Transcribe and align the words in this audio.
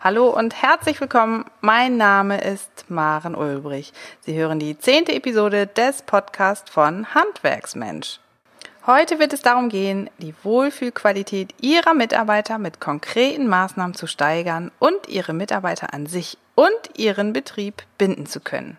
Hallo 0.00 0.28
und 0.28 0.62
herzlich 0.62 1.00
willkommen. 1.00 1.44
Mein 1.60 1.96
Name 1.96 2.40
ist 2.40 2.88
Maren 2.88 3.34
Ulbrich. 3.34 3.92
Sie 4.20 4.38
hören 4.38 4.60
die 4.60 4.78
zehnte 4.78 5.12
Episode 5.12 5.66
des 5.66 6.02
Podcasts 6.02 6.70
von 6.70 7.12
Handwerksmensch. 7.16 8.20
Heute 8.86 9.18
wird 9.18 9.32
es 9.32 9.42
darum 9.42 9.68
gehen, 9.68 10.08
die 10.18 10.36
Wohlfühlqualität 10.44 11.52
Ihrer 11.60 11.94
Mitarbeiter 11.94 12.58
mit 12.58 12.78
konkreten 12.78 13.48
Maßnahmen 13.48 13.94
zu 13.94 14.06
steigern 14.06 14.70
und 14.78 15.08
Ihre 15.08 15.32
Mitarbeiter 15.32 15.92
an 15.92 16.06
sich 16.06 16.38
und 16.54 16.78
Ihren 16.96 17.32
Betrieb 17.32 17.82
binden 17.98 18.26
zu 18.26 18.38
können. 18.38 18.76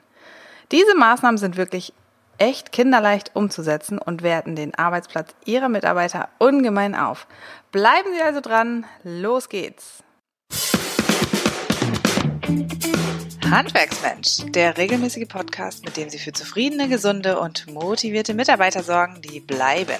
Diese 0.71 0.95
Maßnahmen 0.95 1.37
sind 1.37 1.57
wirklich 1.57 1.91
echt 2.37 2.71
kinderleicht 2.71 3.35
umzusetzen 3.35 3.99
und 3.99 4.23
werten 4.23 4.55
den 4.55 4.73
Arbeitsplatz 4.73 5.35
Ihrer 5.43 5.67
Mitarbeiter 5.67 6.29
ungemein 6.37 6.95
auf. 6.95 7.27
Bleiben 7.73 8.07
Sie 8.15 8.23
also 8.23 8.39
dran, 8.39 8.85
los 9.03 9.49
geht's! 9.49 10.01
Handwerksmensch, 13.51 14.45
der 14.51 14.77
regelmäßige 14.77 15.27
Podcast, 15.27 15.83
mit 15.83 15.97
dem 15.97 16.07
Sie 16.07 16.19
für 16.19 16.31
zufriedene, 16.31 16.87
gesunde 16.87 17.39
und 17.39 17.65
motivierte 17.73 18.35
Mitarbeiter 18.35 18.83
sorgen, 18.83 19.21
die 19.21 19.39
bleiben. 19.39 19.97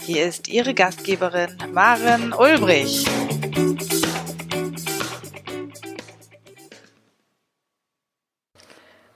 Hier 0.00 0.24
ist 0.24 0.48
Ihre 0.48 0.72
Gastgeberin 0.72 1.58
Maren 1.70 2.32
Ulbrich. 2.32 3.04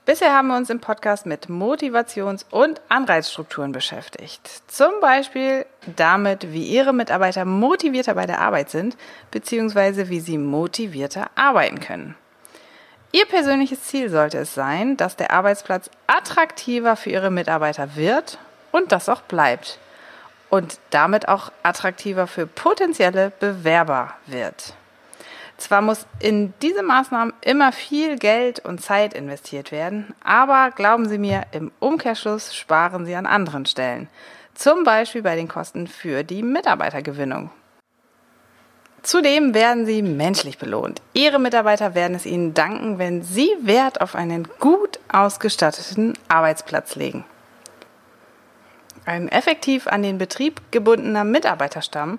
Bisher 0.05 0.33
haben 0.33 0.49
wir 0.49 0.57
uns 0.57 0.69
im 0.69 0.79
Podcast 0.79 1.25
mit 1.25 1.47
Motivations- 1.47 2.45
und 2.51 2.79
Anreizstrukturen 2.89 3.71
beschäftigt. 3.71 4.61
Zum 4.67 4.91
Beispiel 5.01 5.65
damit, 5.95 6.51
wie 6.53 6.67
Ihre 6.67 6.93
Mitarbeiter 6.93 7.43
motivierter 7.43 8.13
bei 8.13 8.27
der 8.27 8.39
Arbeit 8.39 8.69
sind, 8.69 8.95
beziehungsweise 9.31 10.09
wie 10.09 10.19
sie 10.19 10.37
motivierter 10.37 11.31
arbeiten 11.33 11.79
können. 11.79 12.15
Ihr 13.15 13.27
persönliches 13.27 13.83
Ziel 13.83 14.09
sollte 14.09 14.39
es 14.39 14.55
sein, 14.55 14.97
dass 14.97 15.15
der 15.15 15.29
Arbeitsplatz 15.29 15.91
attraktiver 16.07 16.95
für 16.95 17.11
Ihre 17.11 17.29
Mitarbeiter 17.29 17.95
wird 17.95 18.39
und 18.71 18.91
das 18.91 19.07
auch 19.07 19.21
bleibt. 19.21 19.77
Und 20.49 20.79
damit 20.89 21.27
auch 21.27 21.51
attraktiver 21.61 22.25
für 22.25 22.47
potenzielle 22.47 23.31
Bewerber 23.39 24.15
wird. 24.25 24.73
Zwar 25.57 25.83
muss 25.83 26.07
in 26.19 26.55
diese 26.63 26.81
Maßnahmen 26.81 27.35
immer 27.41 27.71
viel 27.71 28.17
Geld 28.17 28.65
und 28.65 28.81
Zeit 28.81 29.13
investiert 29.13 29.71
werden, 29.71 30.15
aber 30.23 30.71
glauben 30.71 31.07
Sie 31.07 31.19
mir, 31.19 31.43
im 31.51 31.71
Umkehrschluss 31.79 32.55
sparen 32.55 33.05
Sie 33.05 33.13
an 33.13 33.27
anderen 33.27 33.67
Stellen. 33.67 34.09
Zum 34.55 34.83
Beispiel 34.83 35.21
bei 35.21 35.35
den 35.35 35.47
Kosten 35.47 35.85
für 35.85 36.23
die 36.23 36.41
Mitarbeitergewinnung. 36.41 37.51
Zudem 39.03 39.53
werden 39.53 39.85
Sie 39.85 40.01
menschlich 40.01 40.57
belohnt. 40.57 41.01
Ihre 41.11 41.37
Mitarbeiter 41.37 41.93
werden 41.93 42.15
es 42.15 42.25
Ihnen 42.25 42.53
danken, 42.53 42.99
wenn 42.99 43.21
Sie 43.21 43.51
Wert 43.61 43.99
auf 43.99 44.15
einen 44.15 44.47
gut 44.59 44.97
ausgestatteten 45.11 46.17
Arbeitsplatz 46.29 46.95
legen. 46.95 47.25
Ein 49.05 49.27
effektiv 49.27 49.87
an 49.87 50.03
den 50.03 50.17
Betrieb 50.17 50.61
gebundener 50.71 51.25
Mitarbeiterstamm 51.25 52.17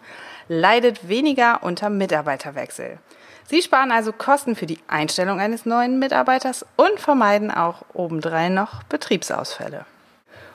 leidet 0.48 1.08
weniger 1.08 1.62
unter 1.62 1.88
Mitarbeiterwechsel. 1.88 2.98
Sie 3.46 3.62
sparen 3.62 3.90
also 3.90 4.12
Kosten 4.12 4.55
für 4.55 4.66
die 4.66 4.78
Einstellung 4.86 5.40
eines 5.40 5.64
neuen 5.64 5.98
Mitarbeiters 5.98 6.66
und 6.77 7.00
vermeiden 7.00 7.50
auch 7.50 7.82
obendrein 7.94 8.52
noch 8.52 8.82
Betriebsausfälle. 8.84 9.86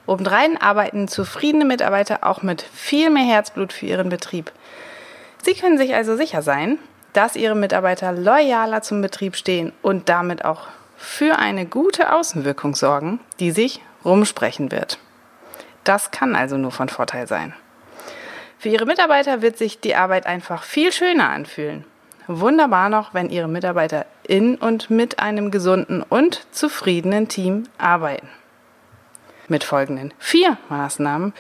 Obendrein 0.06 0.62
arbeiten 0.62 1.08
zufriedene 1.08 1.66
Mitarbeiter 1.66 2.20
auch 2.24 2.44
mit 2.44 2.62
viel 2.62 3.10
mehr 3.10 3.26
Herzblut 3.26 3.74
für 3.74 3.88
ihren 3.88 4.10
Betrieb. 4.10 4.52
Sie 5.44 5.54
können 5.54 5.78
sich 5.78 5.96
also 5.96 6.16
sicher 6.16 6.42
sein, 6.42 6.80
dass 7.14 7.36
Ihre 7.36 7.56
Mitarbeiter 7.56 8.12
loyaler 8.12 8.82
zum 8.82 9.02
Betrieb 9.02 9.36
stehen 9.36 9.72
und 9.82 10.10
damit 10.10 10.46
auch 10.46 10.68
für 10.98 11.40
eine 11.40 11.66
gute 11.66 12.14
Außenwirkung 12.14 12.76
sorgen, 12.76 13.20
die 13.40 13.52
sich 13.52 13.82
rumsprechen 14.04 14.72
wird. 14.72 15.00
Das 15.84 16.12
kann 16.12 16.36
also 16.36 16.58
nur 16.58 16.72
von 16.72 16.90
Vorteil 16.90 17.28
sein. 17.28 17.54
Für 18.58 18.70
Ihre 18.70 18.86
Mitarbeiter 18.86 19.42
wird 19.42 19.58
sich 19.58 19.80
die 19.80 19.96
Arbeit 19.96 20.26
einfach 20.26 20.64
viel 20.64 20.92
schöner 20.92 21.30
anfühlen. 21.30 21.86
Wunderbar 22.28 22.90
noch, 22.90 23.14
wenn 23.14 23.30
Ihre 23.30 23.48
Mitarbeiter 23.48 24.06
in 24.28 24.56
und 24.56 24.90
mit 24.90 25.20
einem 25.20 25.50
gesunden 25.50 26.04
und 26.04 26.46
zufriedenen 26.52 27.28
Team 27.28 27.64
arbeiten. 27.78 28.30
Mit 29.48 29.64
folgenden 29.64 30.14
vier 30.20 30.58
Maßnahmen 30.68 31.34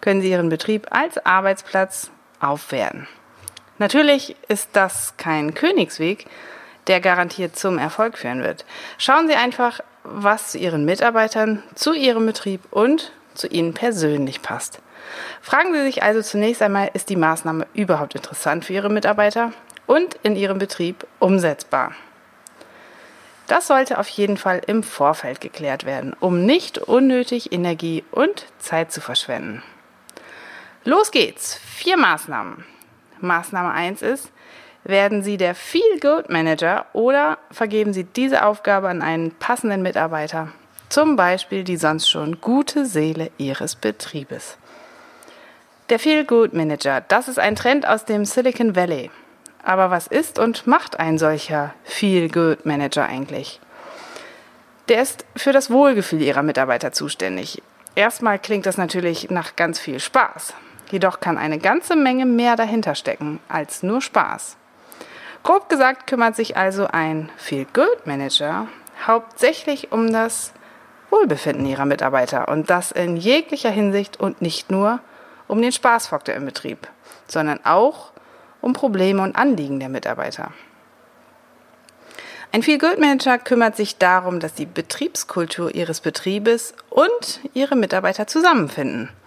können 0.00 0.20
Sie 0.20 0.30
Ihren 0.30 0.50
Betrieb 0.50 0.86
als 0.90 1.24
Arbeitsplatz 1.24 2.12
aufwerten. 2.38 3.08
Natürlich 3.78 4.36
ist 4.48 4.70
das 4.72 5.14
kein 5.16 5.54
Königsweg, 5.54 6.26
der 6.86 7.00
garantiert 7.00 7.56
zum 7.56 7.78
Erfolg 7.78 8.16
führen 8.16 8.42
wird. 8.42 8.64
Schauen 8.98 9.28
Sie 9.28 9.34
einfach, 9.34 9.80
was 10.04 10.52
zu 10.52 10.58
Ihren 10.58 10.84
Mitarbeitern, 10.84 11.62
zu 11.74 11.92
Ihrem 11.92 12.26
Betrieb 12.26 12.60
und 12.70 13.12
zu 13.34 13.48
Ihnen 13.48 13.74
persönlich 13.74 14.40
passt. 14.40 14.80
Fragen 15.42 15.74
Sie 15.74 15.82
sich 15.82 16.02
also 16.02 16.22
zunächst 16.22 16.62
einmal, 16.62 16.90
ist 16.94 17.10
die 17.10 17.16
Maßnahme 17.16 17.66
überhaupt 17.74 18.14
interessant 18.14 18.64
für 18.64 18.72
Ihre 18.72 18.88
Mitarbeiter 18.88 19.52
und 19.86 20.14
in 20.22 20.36
Ihrem 20.36 20.58
Betrieb 20.58 21.06
umsetzbar? 21.18 21.92
Das 23.46 23.68
sollte 23.68 23.98
auf 23.98 24.08
jeden 24.08 24.36
Fall 24.36 24.60
im 24.66 24.82
Vorfeld 24.82 25.40
geklärt 25.40 25.84
werden, 25.84 26.14
um 26.18 26.44
nicht 26.44 26.78
unnötig 26.78 27.52
Energie 27.52 28.04
und 28.10 28.46
Zeit 28.58 28.90
zu 28.90 29.00
verschwenden. 29.00 29.62
Los 30.82 31.12
geht's! 31.12 31.60
Vier 31.64 31.96
Maßnahmen. 31.96 32.64
Maßnahme 33.20 33.72
1 33.72 34.02
ist, 34.02 34.30
werden 34.84 35.22
Sie 35.22 35.36
der 35.36 35.54
Feel 35.54 36.00
Good 36.00 36.30
Manager 36.30 36.86
oder 36.92 37.38
vergeben 37.50 37.92
Sie 37.92 38.04
diese 38.04 38.44
Aufgabe 38.44 38.88
an 38.88 39.02
einen 39.02 39.32
passenden 39.32 39.82
Mitarbeiter, 39.82 40.52
zum 40.88 41.16
Beispiel 41.16 41.64
die 41.64 41.76
sonst 41.76 42.08
schon 42.08 42.40
gute 42.40 42.86
Seele 42.86 43.30
Ihres 43.38 43.74
Betriebes. 43.74 44.58
Der 45.88 45.98
Feel 45.98 46.24
Good 46.24 46.52
Manager, 46.52 47.00
das 47.00 47.28
ist 47.28 47.38
ein 47.38 47.56
Trend 47.56 47.86
aus 47.86 48.04
dem 48.04 48.24
Silicon 48.24 48.74
Valley. 48.74 49.10
Aber 49.62 49.90
was 49.90 50.06
ist 50.06 50.38
und 50.38 50.66
macht 50.66 51.00
ein 51.00 51.18
solcher 51.18 51.74
Feel 51.84 52.28
Good 52.28 52.66
Manager 52.66 53.06
eigentlich? 53.06 53.60
Der 54.88 55.02
ist 55.02 55.24
für 55.34 55.52
das 55.52 55.70
Wohlgefühl 55.70 56.22
Ihrer 56.22 56.44
Mitarbeiter 56.44 56.92
zuständig. 56.92 57.60
Erstmal 57.96 58.38
klingt 58.38 58.66
das 58.66 58.76
natürlich 58.76 59.30
nach 59.30 59.56
ganz 59.56 59.80
viel 59.80 59.98
Spaß. 59.98 60.54
Jedoch 60.90 61.20
kann 61.20 61.38
eine 61.38 61.58
ganze 61.58 61.96
Menge 61.96 62.26
mehr 62.26 62.56
dahinter 62.56 62.94
stecken 62.94 63.40
als 63.48 63.82
nur 63.82 64.00
Spaß. 64.00 64.56
Grob 65.42 65.68
gesagt 65.68 66.06
kümmert 66.06 66.36
sich 66.36 66.56
also 66.56 66.86
ein 66.86 67.30
Feel-Good-Manager 67.36 68.68
hauptsächlich 69.06 69.92
um 69.92 70.12
das 70.12 70.52
Wohlbefinden 71.10 71.66
ihrer 71.66 71.84
Mitarbeiter 71.84 72.48
und 72.48 72.70
das 72.70 72.92
in 72.92 73.16
jeglicher 73.16 73.70
Hinsicht 73.70 74.18
und 74.18 74.42
nicht 74.42 74.70
nur 74.70 75.00
um 75.48 75.62
den 75.62 75.72
Spaßfaktor 75.72 76.34
im 76.34 76.44
Betrieb, 76.44 76.88
sondern 77.28 77.64
auch 77.64 78.12
um 78.60 78.72
Probleme 78.72 79.22
und 79.22 79.36
Anliegen 79.36 79.78
der 79.78 79.88
Mitarbeiter. 79.88 80.52
Ein 82.52 82.62
Feel-Good-Manager 82.62 83.38
kümmert 83.38 83.76
sich 83.76 83.98
darum, 83.98 84.40
dass 84.40 84.54
die 84.54 84.66
Betriebskultur 84.66 85.74
ihres 85.74 86.00
Betriebes 86.00 86.74
und 86.90 87.40
ihre 87.54 87.76
Mitarbeiter 87.76 88.26
zusammenfinden– 88.26 89.10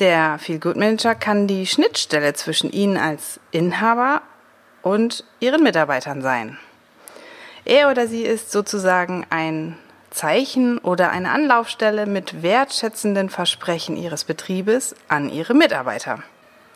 der 0.00 0.38
Feel 0.38 0.58
Good 0.58 0.76
Manager 0.76 1.14
kann 1.14 1.46
die 1.46 1.66
Schnittstelle 1.66 2.34
zwischen 2.34 2.70
Ihnen 2.72 2.96
als 2.96 3.40
Inhaber 3.50 4.22
und 4.82 5.24
Ihren 5.40 5.62
Mitarbeitern 5.62 6.22
sein. 6.22 6.58
Er 7.64 7.90
oder 7.90 8.06
sie 8.06 8.22
ist 8.22 8.52
sozusagen 8.52 9.26
ein 9.30 9.78
Zeichen 10.10 10.78
oder 10.78 11.10
eine 11.10 11.30
Anlaufstelle 11.30 12.06
mit 12.06 12.42
wertschätzenden 12.42 13.30
Versprechen 13.30 13.96
Ihres 13.96 14.24
Betriebes 14.24 14.94
an 15.08 15.30
Ihre 15.30 15.54
Mitarbeiter. 15.54 16.22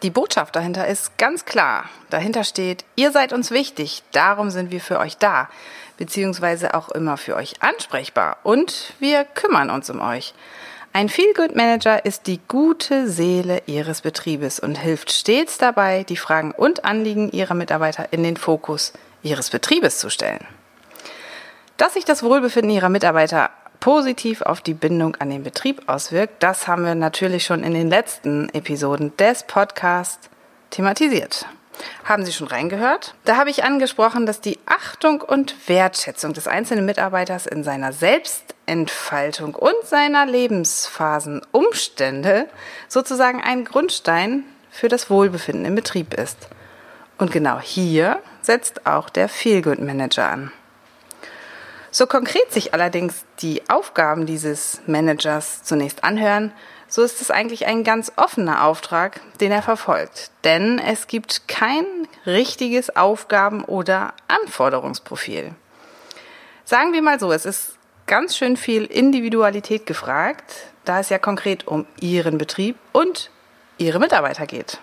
Die 0.03 0.11
Botschaft 0.11 0.55
dahinter 0.57 0.87
ist 0.87 1.19
ganz 1.19 1.45
klar. 1.45 1.85
Dahinter 2.09 2.45
steht, 2.45 2.85
ihr 2.95 3.11
seid 3.11 3.33
uns 3.33 3.51
wichtig, 3.51 4.03
darum 4.13 4.51
sind 4.51 4.71
wir 4.71 4.81
für 4.81 4.99
euch 4.99 5.19
da, 5.19 5.49
beziehungsweise 5.97 6.75
auch 6.75 6.89
immer 6.89 7.17
für 7.17 7.35
euch 7.35 7.63
ansprechbar 7.63 8.39
und 8.45 8.95
wir 9.01 9.25
kümmern 9.25 9.71
uns 9.71 9.91
um 9.91 10.01
euch. 10.01 10.35
Ein 10.93 11.09
Feel-Good 11.09 11.55
Manager 11.55 12.05
ist 12.05 12.27
die 12.27 12.41
gute 12.49 13.09
Seele 13.09 13.63
Ihres 13.67 14.01
Betriebes 14.01 14.59
und 14.59 14.77
hilft 14.77 15.13
stets 15.13 15.59
dabei, 15.59 16.03
die 16.03 16.17
Fragen 16.17 16.51
und 16.51 16.85
Anliegen 16.85 17.31
Ihrer 17.31 17.55
Mitarbeiter 17.55 18.09
in 18.11 18.23
den 18.23 18.37
Fokus 18.37 18.95
Ihres 19.23 19.51
Betriebes 19.51 19.99
zu 19.99 20.11
stellen. 20.11 20.47
Dass 21.77 21.95
sich 21.95 22.05
das 22.05 22.23
Wohlbefinden 22.23 22.71
Ihrer 22.71 22.89
Mitarbeiter 22.89 23.51
positiv 23.81 24.43
auf 24.43 24.61
die 24.61 24.75
Bindung 24.75 25.15
an 25.17 25.31
den 25.31 25.45
Betrieb 25.45 25.83
auswirkt, 25.89 26.43
das 26.43 26.67
haben 26.67 26.85
wir 26.85 26.95
natürlich 26.95 27.45
schon 27.45 27.63
in 27.63 27.75
den 27.75 27.89
letzten 27.89 28.49
Episoden 28.49 29.17
des 29.19 29.45
Podcasts 29.45 30.29
thematisiert. 30.71 31.47
Haben 32.05 32.25
Sie 32.25 32.33
schon 32.33 32.49
reingehört? 32.49 33.15
Da 33.25 33.37
habe 33.37 33.51
ich 33.51 33.63
angesprochen, 33.63 34.27
dass 34.27 34.41
die 34.41 34.59
Achtung 34.67 35.21
und 35.21 35.69
Wertschätzung 35.69 36.33
des 36.33 36.49
einzelnen 36.49 36.87
Mitarbeiters 36.87 37.47
in 37.47 37.63
seiner 37.63 37.93
Selbstentfaltung 38.69 39.55
und 39.55 39.77
seiner 39.85 40.27
Lebensphasenumstände 40.27 42.49
sozusagen 42.87 43.43
ein 43.43 43.65
Grundstein 43.65 44.45
für 44.71 44.89
das 44.89 45.09
Wohlbefinden 45.09 45.65
im 45.65 45.75
Betrieb 45.75 46.13
ist. 46.15 46.37
Und 47.17 47.33
genau 47.33 47.61
hier 47.61 48.21
setzt 48.43 48.87
auch 48.87 49.09
der 49.09 49.31
Feelgood 49.31 49.81
Manager 49.81 50.29
an. 50.29 50.53
So 51.91 52.07
konkret 52.07 52.53
sich 52.53 52.75
allerdings 52.75 53.25
die 53.41 53.63
Aufgaben 53.71 54.27
dieses 54.27 54.83
Managers 54.87 55.65
zunächst 55.65 56.05
anhören, 56.05 56.53
so 56.87 57.03
ist 57.03 57.23
es 57.23 57.31
eigentlich 57.31 57.65
ein 57.67 57.85
ganz 57.85 58.13
offener 58.17 58.65
Auftrag, 58.65 59.23
den 59.41 59.53
er 59.53 59.63
verfolgt. 59.63 60.31
Denn 60.45 60.79
es 60.79 61.07
gibt 61.07 61.49
kein 61.49 61.87
richtiges 62.27 62.95
Aufgaben- 62.97 63.65
oder 63.65 64.13
Anforderungsprofil. 64.29 65.55
Sagen 66.65 66.93
wir 66.93 67.01
mal 67.03 67.19
so, 67.19 67.33
es 67.33 67.47
ist 67.47 67.78
ganz 68.09 68.37
schön 68.37 68.57
viel 68.57 68.85
Individualität 68.85 69.87
gefragt, 69.87 70.73
da 70.85 70.99
es 70.99 71.11
ja 71.11 71.19
konkret 71.19 71.69
um 71.69 71.87
Ihren 72.01 72.39
Betrieb 72.39 72.77
und 72.93 73.31
Ihre 73.77 74.01
Mitarbeiter 74.01 74.47
geht. 74.47 74.81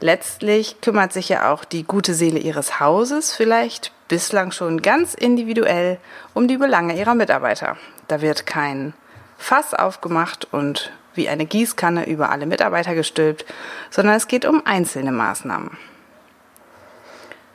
Letztlich 0.00 0.80
kümmert 0.80 1.12
sich 1.12 1.28
ja 1.28 1.52
auch 1.52 1.64
die 1.64 1.84
gute 1.84 2.12
Seele 2.12 2.40
Ihres 2.40 2.80
Hauses 2.80 3.32
vielleicht 3.32 3.92
bislang 4.08 4.50
schon 4.50 4.82
ganz 4.82 5.14
individuell 5.14 5.98
um 6.34 6.48
die 6.48 6.58
Belange 6.58 6.98
Ihrer 6.98 7.14
Mitarbeiter. 7.14 7.76
Da 8.08 8.20
wird 8.20 8.44
kein 8.44 8.94
Fass 9.38 9.72
aufgemacht 9.72 10.48
und 10.52 10.92
wie 11.14 11.28
eine 11.28 11.46
Gießkanne 11.46 12.08
über 12.08 12.30
alle 12.30 12.46
Mitarbeiter 12.46 12.94
gestülpt, 12.94 13.46
sondern 13.90 14.16
es 14.16 14.26
geht 14.26 14.44
um 14.44 14.66
einzelne 14.66 15.12
Maßnahmen. 15.12 15.78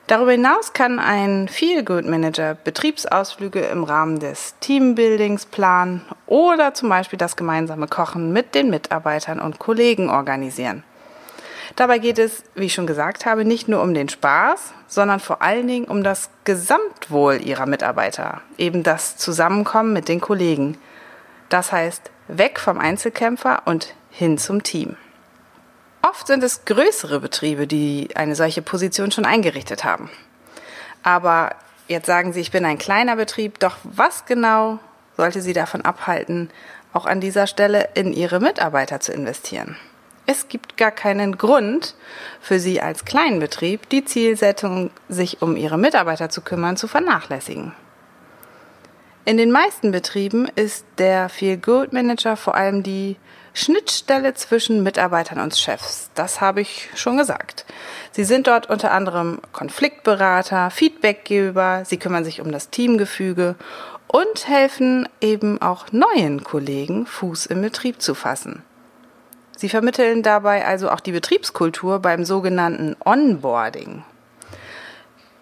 Darüber 0.08 0.32
hinaus 0.32 0.72
kann 0.72 1.00
ein 1.00 1.50
Feel-Good 1.50 2.06
Manager 2.06 2.56
Betriebsausflüge 2.56 3.60
im 3.60 3.84
Rahmen 3.84 4.20
des 4.20 4.56
Teambuildings 4.62 5.46
planen 5.46 6.02
oder 6.26 6.74
zum 6.74 6.88
Beispiel 6.88 7.20
das 7.20 7.36
gemeinsame 7.36 7.88
Kochen 7.88 8.32
mit 8.32 8.56
den 8.56 8.70
Mitarbeitern 8.70 9.42
und 9.42 9.60
Kollegen 9.60 10.10
organisieren. 10.10 10.84
Dabei 11.76 12.00
geht 12.00 12.20
es, 12.20 12.44
wie 12.56 12.68
ich 12.68 12.74
schon 12.74 12.88
gesagt 12.88 13.26
habe, 13.26 13.44
nicht 13.44 13.68
nur 13.68 13.82
um 13.82 13.94
den 13.94 14.08
Spaß, 14.08 14.74
sondern 14.88 15.20
vor 15.20 15.42
allen 15.42 15.68
Dingen 15.68 15.86
um 15.86 16.06
das 16.06 16.30
Gesamtwohl 16.46 17.42
ihrer 17.44 17.66
Mitarbeiter, 17.66 18.42
eben 18.58 18.84
das 18.84 19.18
Zusammenkommen 19.18 19.92
mit 19.92 20.08
den 20.08 20.22
Kollegen. 20.22 20.78
Das 21.50 21.74
heißt, 21.74 22.12
weg 22.30 22.62
vom 22.62 22.80
Einzelkämpfer 22.80 23.64
und 23.66 23.94
hin 24.10 24.38
zum 24.38 24.64
Team. 24.64 24.96
Oft 26.10 26.28
sind 26.28 26.44
es 26.44 26.64
größere 26.66 27.20
Betriebe, 27.20 27.68
die 27.68 28.10
eine 28.16 28.36
solche 28.36 28.62
Position 28.62 29.12
schon 29.12 29.26
eingerichtet 29.26 29.84
haben. 29.84 30.10
Aber 31.04 31.56
jetzt 31.88 32.06
sagen 32.06 32.34
Sie, 32.34 32.40
ich 32.40 32.52
bin 32.52 32.66
ein 32.66 32.78
kleiner 32.78 33.16
Betrieb, 33.16 33.60
doch 33.60 33.78
was 33.84 34.26
genau 34.26 34.80
sollte 35.18 35.42
Sie 35.42 35.54
davon 35.54 35.82
abhalten, 35.82 36.50
auch 36.94 37.06
an 37.06 37.20
dieser 37.20 37.48
Stelle 37.48 37.90
in 37.96 38.14
Ihre 38.14 38.40
Mitarbeiter 38.40 39.00
zu 39.00 39.12
investieren? 39.12 39.76
Es 40.26 40.48
gibt 40.48 40.78
gar 40.78 40.92
keinen 40.92 41.38
Grund 41.38 41.96
für 42.42 42.60
Sie 42.60 42.82
als 42.82 43.06
Kleinbetrieb, 43.06 43.90
die 43.90 44.06
Zielsetzung, 44.06 44.92
sich 45.10 45.42
um 45.42 45.58
Ihre 45.58 45.78
Mitarbeiter 45.78 46.30
zu 46.30 46.42
kümmern, 46.42 46.78
zu 46.78 46.88
vernachlässigen. 46.88 47.74
In 49.26 49.36
den 49.36 49.52
meisten 49.52 49.92
Betrieben 49.92 50.48
ist 50.56 50.86
der 51.00 51.28
Feel 51.28 51.58
Good 51.58 51.92
Manager 51.92 52.38
vor 52.38 52.56
allem 52.56 52.84
die 52.84 53.18
Schnittstelle 53.58 54.36
zwischen 54.36 54.84
Mitarbeitern 54.84 55.40
und 55.40 55.58
Chefs. 55.58 56.12
Das 56.14 56.42
habe 56.42 56.62
ich 56.62 56.90
schon 56.94 57.18
gesagt. 57.18 57.66
Sie 58.12 58.24
sind 58.24 58.46
dort 58.46 58.70
unter 58.70 58.92
anderem 58.92 59.40
Konfliktberater, 59.52 60.70
Feedbackgeber, 60.70 61.84
sie 61.84 61.98
kümmern 61.98 62.24
sich 62.24 62.40
um 62.40 62.52
das 62.52 62.70
Teamgefüge 62.70 63.56
und 64.06 64.48
helfen 64.48 65.10
eben 65.22 65.60
auch 65.60 65.88
neuen 65.92 66.44
Kollegen 66.44 67.08
Fuß 67.08 67.48
im 67.48 67.64
Betrieb 67.64 68.00
zu 68.00 68.14
fassen. 68.14 68.62
Sie 69.58 69.70
vermitteln 69.70 70.22
dabei 70.22 70.64
also 70.64 70.92
auch 70.92 71.00
die 71.00 71.12
Betriebskultur 71.12 71.98
beim 71.98 72.26
sogenannten 72.26 72.96
Onboarding. 73.04 74.04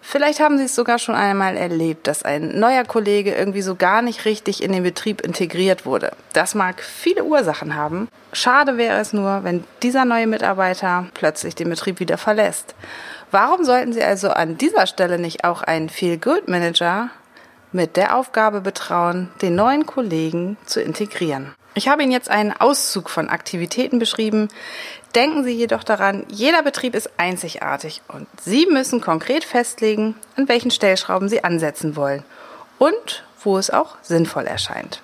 Vielleicht 0.08 0.38
haben 0.38 0.56
Sie 0.56 0.66
es 0.66 0.76
sogar 0.76 1.00
schon 1.00 1.16
einmal 1.16 1.56
erlebt, 1.56 2.06
dass 2.06 2.22
ein 2.22 2.60
neuer 2.60 2.84
Kollege 2.84 3.34
irgendwie 3.34 3.60
so 3.60 3.74
gar 3.74 4.02
nicht 4.02 4.24
richtig 4.24 4.62
in 4.62 4.70
den 4.70 4.84
Betrieb 4.84 5.20
integriert 5.20 5.84
wurde. 5.84 6.12
Das 6.32 6.54
mag 6.54 6.80
viele 6.80 7.24
Ursachen 7.24 7.74
haben. 7.74 8.06
Schade 8.32 8.76
wäre 8.76 9.00
es 9.00 9.12
nur, 9.12 9.42
wenn 9.42 9.64
dieser 9.82 10.04
neue 10.04 10.28
Mitarbeiter 10.28 11.08
plötzlich 11.14 11.56
den 11.56 11.68
Betrieb 11.68 11.98
wieder 11.98 12.18
verlässt. 12.18 12.76
Warum 13.32 13.64
sollten 13.64 13.92
Sie 13.92 14.02
also 14.02 14.30
an 14.30 14.56
dieser 14.56 14.86
Stelle 14.86 15.18
nicht 15.18 15.42
auch 15.42 15.62
einen 15.62 15.88
Feel-Good-Manager 15.88 17.10
mit 17.72 17.96
der 17.96 18.16
Aufgabe 18.16 18.60
betrauen, 18.60 19.32
den 19.42 19.56
neuen 19.56 19.86
Kollegen 19.86 20.56
zu 20.66 20.80
integrieren? 20.80 21.52
Ich 21.74 21.88
habe 21.88 22.02
Ihnen 22.02 22.12
jetzt 22.12 22.30
einen 22.30 22.52
Auszug 22.52 23.10
von 23.10 23.28
Aktivitäten 23.28 23.98
beschrieben. 23.98 24.48
Denken 25.16 25.44
Sie 25.44 25.52
jedoch 25.52 25.82
daran, 25.82 26.26
jeder 26.28 26.62
Betrieb 26.62 26.94
ist 26.94 27.08
einzigartig 27.16 28.02
und 28.08 28.28
Sie 28.38 28.66
müssen 28.66 29.00
konkret 29.00 29.44
festlegen, 29.44 30.14
an 30.36 30.46
welchen 30.46 30.70
Stellschrauben 30.70 31.30
Sie 31.30 31.42
ansetzen 31.42 31.96
wollen 31.96 32.22
und 32.76 33.24
wo 33.42 33.56
es 33.56 33.70
auch 33.70 33.96
sinnvoll 34.02 34.44
erscheint. 34.44 35.00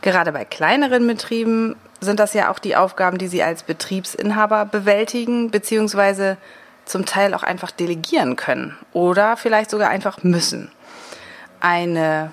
Gerade 0.00 0.32
bei 0.32 0.46
kleineren 0.46 1.06
Betrieben 1.06 1.76
sind 2.00 2.18
das 2.18 2.32
ja 2.32 2.50
auch 2.50 2.58
die 2.58 2.76
Aufgaben, 2.76 3.18
die 3.18 3.28
Sie 3.28 3.42
als 3.42 3.62
Betriebsinhaber 3.62 4.64
bewältigen 4.64 5.50
bzw. 5.50 6.36
zum 6.86 7.04
Teil 7.04 7.34
auch 7.34 7.42
einfach 7.42 7.70
delegieren 7.70 8.36
können 8.36 8.74
oder 8.94 9.36
vielleicht 9.36 9.68
sogar 9.68 9.90
einfach 9.90 10.22
müssen. 10.22 10.72
Eine 11.60 12.32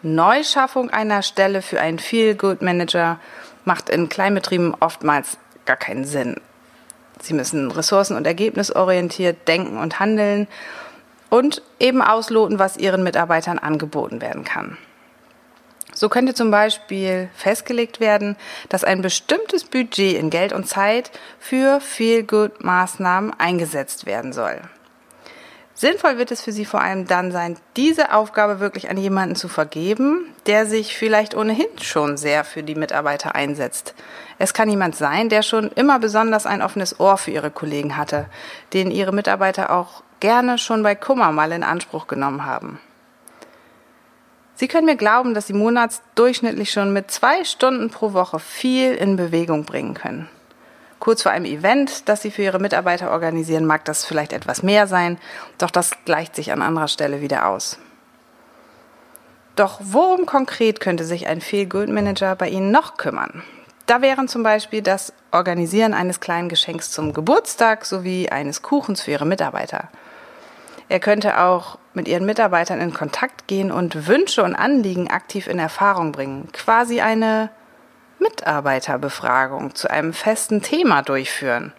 Neuschaffung 0.00 0.88
einer 0.88 1.20
Stelle 1.20 1.60
für 1.60 1.78
einen 1.78 1.98
Feel-Good-Manager 1.98 3.20
macht 3.66 3.90
in 3.90 4.08
Kleinbetrieben 4.08 4.74
oftmals 4.80 5.36
gar 5.68 5.76
keinen 5.76 6.04
Sinn. 6.04 6.40
Sie 7.20 7.34
müssen 7.34 7.70
ressourcen- 7.70 8.16
und 8.16 8.26
ergebnisorientiert 8.26 9.46
denken 9.46 9.78
und 9.78 10.00
handeln 10.00 10.48
und 11.30 11.62
eben 11.78 12.00
ausloten, 12.00 12.58
was 12.58 12.76
ihren 12.76 13.02
Mitarbeitern 13.02 13.58
angeboten 13.58 14.20
werden 14.20 14.44
kann. 14.44 14.78
So 15.92 16.08
könnte 16.08 16.32
zum 16.32 16.50
Beispiel 16.50 17.28
festgelegt 17.34 18.00
werden, 18.00 18.36
dass 18.68 18.84
ein 18.84 19.02
bestimmtes 19.02 19.64
Budget 19.64 20.16
in 20.16 20.30
Geld 20.30 20.52
und 20.52 20.68
Zeit 20.68 21.10
für 21.38 21.80
Feel-Good-Maßnahmen 21.80 23.34
eingesetzt 23.38 24.06
werden 24.06 24.32
soll. 24.32 24.60
Sinnvoll 25.80 26.18
wird 26.18 26.32
es 26.32 26.42
für 26.42 26.50
Sie 26.50 26.64
vor 26.64 26.80
allem 26.80 27.06
dann 27.06 27.30
sein, 27.30 27.56
diese 27.76 28.12
Aufgabe 28.12 28.58
wirklich 28.58 28.90
an 28.90 28.96
jemanden 28.96 29.36
zu 29.36 29.46
vergeben, 29.46 30.26
der 30.46 30.66
sich 30.66 30.96
vielleicht 30.96 31.36
ohnehin 31.36 31.68
schon 31.80 32.16
sehr 32.16 32.42
für 32.42 32.64
die 32.64 32.74
Mitarbeiter 32.74 33.36
einsetzt. 33.36 33.94
Es 34.40 34.52
kann 34.52 34.68
jemand 34.68 34.96
sein, 34.96 35.28
der 35.28 35.42
schon 35.42 35.70
immer 35.70 36.00
besonders 36.00 36.46
ein 36.46 36.62
offenes 36.62 36.98
Ohr 36.98 37.16
für 37.16 37.30
Ihre 37.30 37.52
Kollegen 37.52 37.96
hatte, 37.96 38.26
den 38.72 38.90
Ihre 38.90 39.12
Mitarbeiter 39.12 39.70
auch 39.70 40.02
gerne 40.18 40.58
schon 40.58 40.82
bei 40.82 40.96
Kummer 40.96 41.30
mal 41.30 41.52
in 41.52 41.62
Anspruch 41.62 42.08
genommen 42.08 42.44
haben. 42.44 42.80
Sie 44.56 44.66
können 44.66 44.86
mir 44.86 44.96
glauben, 44.96 45.32
dass 45.32 45.46
Sie 45.46 45.52
monatsdurchschnittlich 45.52 46.72
schon 46.72 46.92
mit 46.92 47.12
zwei 47.12 47.44
Stunden 47.44 47.90
pro 47.90 48.14
Woche 48.14 48.40
viel 48.40 48.94
in 48.94 49.14
Bewegung 49.14 49.64
bringen 49.64 49.94
können. 49.94 50.28
Kurz 50.98 51.22
vor 51.22 51.32
einem 51.32 51.44
Event, 51.44 52.08
das 52.08 52.22
Sie 52.22 52.30
für 52.30 52.42
Ihre 52.42 52.58
Mitarbeiter 52.58 53.10
organisieren, 53.10 53.64
mag 53.64 53.84
das 53.84 54.04
vielleicht 54.04 54.32
etwas 54.32 54.62
mehr 54.62 54.86
sein, 54.86 55.18
doch 55.58 55.70
das 55.70 55.92
gleicht 56.04 56.34
sich 56.34 56.52
an 56.52 56.62
anderer 56.62 56.88
Stelle 56.88 57.20
wieder 57.20 57.46
aus. 57.46 57.78
Doch 59.54 59.80
worum 59.82 60.26
konkret 60.26 60.80
könnte 60.80 61.04
sich 61.04 61.26
ein 61.26 61.40
Feel-Good-Manager 61.40 62.36
bei 62.36 62.48
Ihnen 62.48 62.70
noch 62.70 62.96
kümmern? 62.96 63.42
Da 63.86 64.02
wären 64.02 64.28
zum 64.28 64.42
Beispiel 64.42 64.82
das 64.82 65.12
Organisieren 65.30 65.94
eines 65.94 66.20
kleinen 66.20 66.48
Geschenks 66.48 66.90
zum 66.90 67.12
Geburtstag 67.12 67.84
sowie 67.84 68.28
eines 68.28 68.62
Kuchens 68.62 69.02
für 69.02 69.12
Ihre 69.12 69.26
Mitarbeiter. 69.26 69.88
Er 70.88 71.00
könnte 71.00 71.40
auch 71.40 71.78
mit 71.92 72.08
Ihren 72.08 72.24
Mitarbeitern 72.24 72.80
in 72.80 72.94
Kontakt 72.94 73.46
gehen 73.46 73.70
und 73.72 74.06
Wünsche 74.06 74.42
und 74.42 74.54
Anliegen 74.54 75.10
aktiv 75.10 75.46
in 75.46 75.58
Erfahrung 75.58 76.12
bringen. 76.12 76.48
Quasi 76.52 77.00
eine 77.00 77.50
Mitarbeiterbefragung 78.18 79.74
zu 79.74 79.90
einem 79.90 80.12
festen 80.12 80.62
Thema 80.62 81.02
durchführen. 81.02 81.72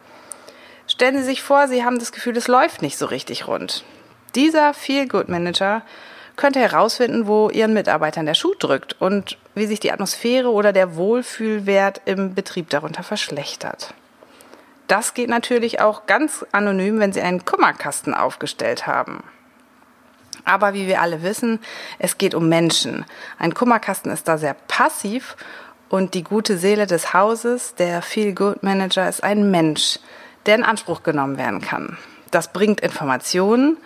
Stellen 0.88 1.18
Sie 1.18 1.24
sich 1.24 1.42
vor, 1.42 1.68
Sie 1.68 1.84
haben 1.84 2.00
das 2.00 2.12
Gefühl, 2.12 2.36
es 2.38 2.48
läuft 2.48 2.82
nicht 2.82 2.98
so 2.98 3.06
richtig 3.06 3.48
rund. 3.48 3.84
Dieser 4.36 4.74
Feel-Good-Manager 4.74 5.84
könnte 6.36 6.60
herausfinden, 6.60 7.28
wo 7.28 7.50
Ihren 7.50 7.74
Mitarbeitern 7.74 8.26
der 8.26 8.34
Schuh 8.34 8.56
drückt 8.58 9.00
und 9.02 9.38
wie 9.56 9.68
sich 9.68 9.80
die 9.80 9.92
Atmosphäre 9.92 10.50
oder 10.50 10.72
der 10.72 10.96
Wohlfühlwert 10.96 12.02
im 12.06 12.34
Betrieb 12.34 12.70
darunter 12.70 13.04
verschlechtert. 13.04 13.94
Das 14.88 15.14
geht 15.14 15.30
natürlich 15.30 15.82
auch 15.82 16.08
ganz 16.08 16.46
anonym, 16.52 17.00
wenn 17.00 17.14
Sie 17.14 17.22
einen 17.22 17.46
Kummerkasten 17.46 18.14
aufgestellt 18.14 18.88
haben. 18.88 19.24
Aber 20.46 20.74
wie 20.74 20.88
wir 20.88 21.02
alle 21.02 21.22
wissen, 21.22 21.60
es 22.00 22.18
geht 22.18 22.34
um 22.34 22.50
Menschen. 22.50 23.06
Ein 23.38 23.54
Kummerkasten 23.54 24.12
ist 24.12 24.28
da 24.28 24.38
sehr 24.38 24.56
passiv 24.56 25.36
und 25.90 26.14
die 26.14 26.24
gute 26.24 26.58
Seele 26.58 26.88
des 26.88 27.14
Hauses, 27.14 27.76
der 27.76 28.02
Feel 28.02 28.34
Good 28.34 28.64
Manager, 28.64 29.10
ist 29.10 29.24
ein 29.24 29.52
Mensch, 29.52 30.00
der 30.46 30.56
in 30.56 30.64
Anspruch 30.64 31.04
genommen 31.04 31.38
werden 31.38 31.62
kann. 31.62 31.98
Das 32.32 32.54
bringt 32.54 32.82
Informationen 32.82 33.78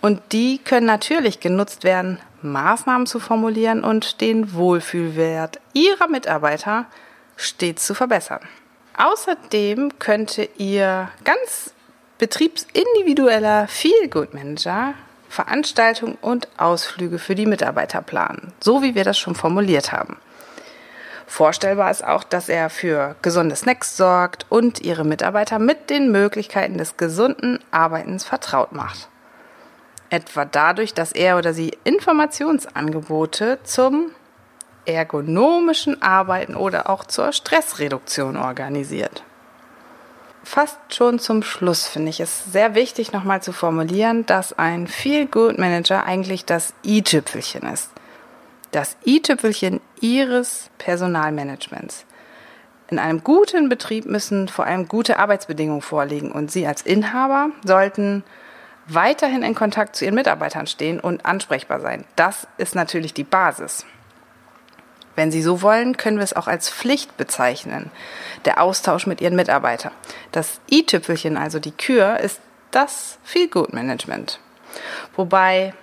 und 0.00 0.20
die 0.32 0.58
können 0.58 0.86
natürlich 0.86 1.40
genutzt 1.40 1.84
werden, 1.84 2.20
Maßnahmen 2.42 3.06
zu 3.06 3.18
formulieren 3.18 3.82
und 3.82 4.20
den 4.20 4.54
Wohlfühlwert 4.54 5.58
Ihrer 5.72 6.08
Mitarbeiter 6.08 6.86
stets 7.36 7.86
zu 7.86 7.94
verbessern. 7.94 8.40
Außerdem 8.96 9.98
könnte 9.98 10.48
Ihr 10.58 11.08
ganz 11.24 11.72
betriebsindividueller 12.18 13.68
Feel-Good-Manager 13.68 14.94
Veranstaltungen 15.28 16.16
und 16.20 16.48
Ausflüge 16.56 17.18
für 17.18 17.34
die 17.34 17.46
Mitarbeiter 17.46 18.00
planen, 18.00 18.52
so 18.60 18.82
wie 18.82 18.94
wir 18.94 19.04
das 19.04 19.18
schon 19.18 19.34
formuliert 19.34 19.92
haben. 19.92 20.16
Vorstellbar 21.28 21.90
ist 21.90 22.02
auch, 22.02 22.24
dass 22.24 22.48
er 22.48 22.70
für 22.70 23.14
gesunde 23.20 23.54
Snacks 23.54 23.98
sorgt 23.98 24.46
und 24.48 24.80
ihre 24.80 25.04
Mitarbeiter 25.04 25.58
mit 25.58 25.90
den 25.90 26.10
Möglichkeiten 26.10 26.78
des 26.78 26.96
gesunden 26.96 27.58
Arbeitens 27.70 28.24
vertraut 28.24 28.72
macht. 28.72 29.08
Etwa 30.08 30.46
dadurch, 30.46 30.94
dass 30.94 31.12
er 31.12 31.36
oder 31.36 31.52
sie 31.52 31.76
Informationsangebote 31.84 33.58
zum 33.62 34.10
ergonomischen 34.86 36.00
Arbeiten 36.00 36.56
oder 36.56 36.88
auch 36.88 37.04
zur 37.04 37.32
Stressreduktion 37.32 38.38
organisiert. 38.38 39.22
Fast 40.44 40.78
schon 40.94 41.18
zum 41.18 41.42
Schluss 41.42 41.86
finde 41.86 42.08
ich 42.08 42.20
es 42.20 42.50
sehr 42.50 42.74
wichtig, 42.74 43.12
nochmal 43.12 43.42
zu 43.42 43.52
formulieren, 43.52 44.24
dass 44.24 44.58
ein 44.58 44.86
Feel-Good-Manager 44.86 46.04
eigentlich 46.04 46.46
das 46.46 46.72
i-Tüpfelchen 46.82 47.70
ist 47.70 47.90
das 48.70 48.96
i-Tüpfelchen 49.04 49.80
Ihres 50.00 50.70
Personalmanagements. 50.78 52.04
In 52.90 52.98
einem 52.98 53.22
guten 53.22 53.68
Betrieb 53.68 54.06
müssen 54.06 54.48
vor 54.48 54.64
allem 54.64 54.88
gute 54.88 55.18
Arbeitsbedingungen 55.18 55.82
vorliegen 55.82 56.32
und 56.32 56.50
Sie 56.50 56.66
als 56.66 56.82
Inhaber 56.82 57.50
sollten 57.64 58.24
weiterhin 58.86 59.42
in 59.42 59.54
Kontakt 59.54 59.94
zu 59.94 60.04
Ihren 60.04 60.14
Mitarbeitern 60.14 60.66
stehen 60.66 60.98
und 60.98 61.26
ansprechbar 61.26 61.80
sein. 61.80 62.04
Das 62.16 62.46
ist 62.56 62.74
natürlich 62.74 63.12
die 63.12 63.24
Basis. 63.24 63.84
Wenn 65.16 65.30
Sie 65.30 65.42
so 65.42 65.62
wollen, 65.62 65.96
können 65.96 66.18
wir 66.18 66.24
es 66.24 66.36
auch 66.36 66.46
als 66.46 66.70
Pflicht 66.70 67.16
bezeichnen, 67.16 67.90
der 68.44 68.62
Austausch 68.62 69.06
mit 69.06 69.20
Ihren 69.20 69.36
Mitarbeitern. 69.36 69.92
Das 70.32 70.60
i-Tüpfelchen, 70.70 71.36
also 71.36 71.58
die 71.58 71.72
Kür, 71.72 72.20
ist 72.20 72.40
das 72.70 73.18
Feel-Good-Management. 73.24 74.40
Wobei 75.16 75.74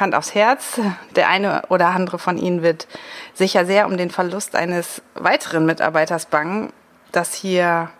Hand 0.00 0.14
aufs 0.14 0.34
Herz. 0.34 0.80
Der 1.16 1.28
eine 1.28 1.62
oder 1.68 1.88
andere 1.88 2.18
von 2.18 2.38
Ihnen 2.38 2.62
wird 2.62 2.86
sicher 3.34 3.66
sehr 3.66 3.86
um 3.86 3.96
den 3.96 4.10
Verlust 4.10 4.54
eines 4.54 5.02
weiteren 5.14 5.66
Mitarbeiters 5.66 6.26
bangen, 6.26 6.72
dass 7.12 7.34
hier, 7.34 7.90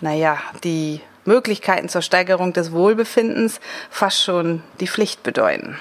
naja, 0.00 0.38
die 0.62 1.00
Möglichkeiten 1.24 1.88
zur 1.88 2.02
Steigerung 2.02 2.52
des 2.52 2.72
Wohlbefindens 2.72 3.60
fast 3.90 4.22
schon 4.22 4.62
die 4.80 4.88
Pflicht 4.88 5.22
bedeuten. 5.22 5.78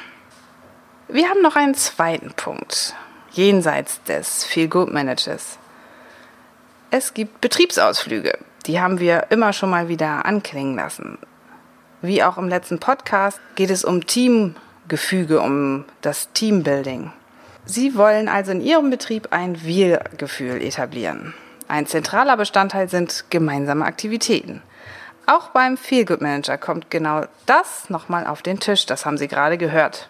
Wir 1.07 1.29
haben 1.29 1.41
noch 1.41 1.55
einen 1.55 1.75
zweiten 1.75 2.31
Punkt, 2.33 2.95
jenseits 3.31 4.01
des 4.03 4.45
Feel-Good-Managers. 4.45 5.59
Es 6.91 7.13
gibt 7.13 7.41
Betriebsausflüge. 7.41 8.37
Die 8.65 8.79
haben 8.79 8.99
wir 8.99 9.27
immer 9.29 9.51
schon 9.51 9.69
mal 9.69 9.89
wieder 9.89 10.25
anklingen 10.25 10.75
lassen. 10.75 11.17
Wie 12.01 12.23
auch 12.23 12.37
im 12.37 12.47
letzten 12.47 12.79
Podcast 12.79 13.39
geht 13.55 13.69
es 13.69 13.83
um 13.83 14.05
Team 14.05 14.55
Gefüge, 14.87 15.39
um 15.41 15.85
das 16.01 16.31
Teambuilding. 16.33 17.11
Sie 17.65 17.95
wollen 17.95 18.27
also 18.27 18.51
in 18.51 18.61
Ihrem 18.61 18.89
Betrieb 18.89 19.29
ein 19.31 19.63
Wir-Gefühl 19.63 20.61
etablieren. 20.61 21.33
Ein 21.67 21.87
zentraler 21.87 22.35
Bestandteil 22.35 22.89
sind 22.89 23.25
gemeinsame 23.29 23.85
Aktivitäten. 23.85 24.61
Auch 25.25 25.49
beim 25.49 25.77
Feel 25.77 26.03
Good 26.03 26.21
Manager 26.21 26.57
kommt 26.57 26.91
genau 26.91 27.25
das 27.45 27.89
nochmal 27.89 28.27
auf 28.27 28.41
den 28.41 28.59
Tisch. 28.59 28.85
Das 28.85 29.05
haben 29.05 29.17
Sie 29.17 29.29
gerade 29.29 29.57
gehört. 29.57 30.09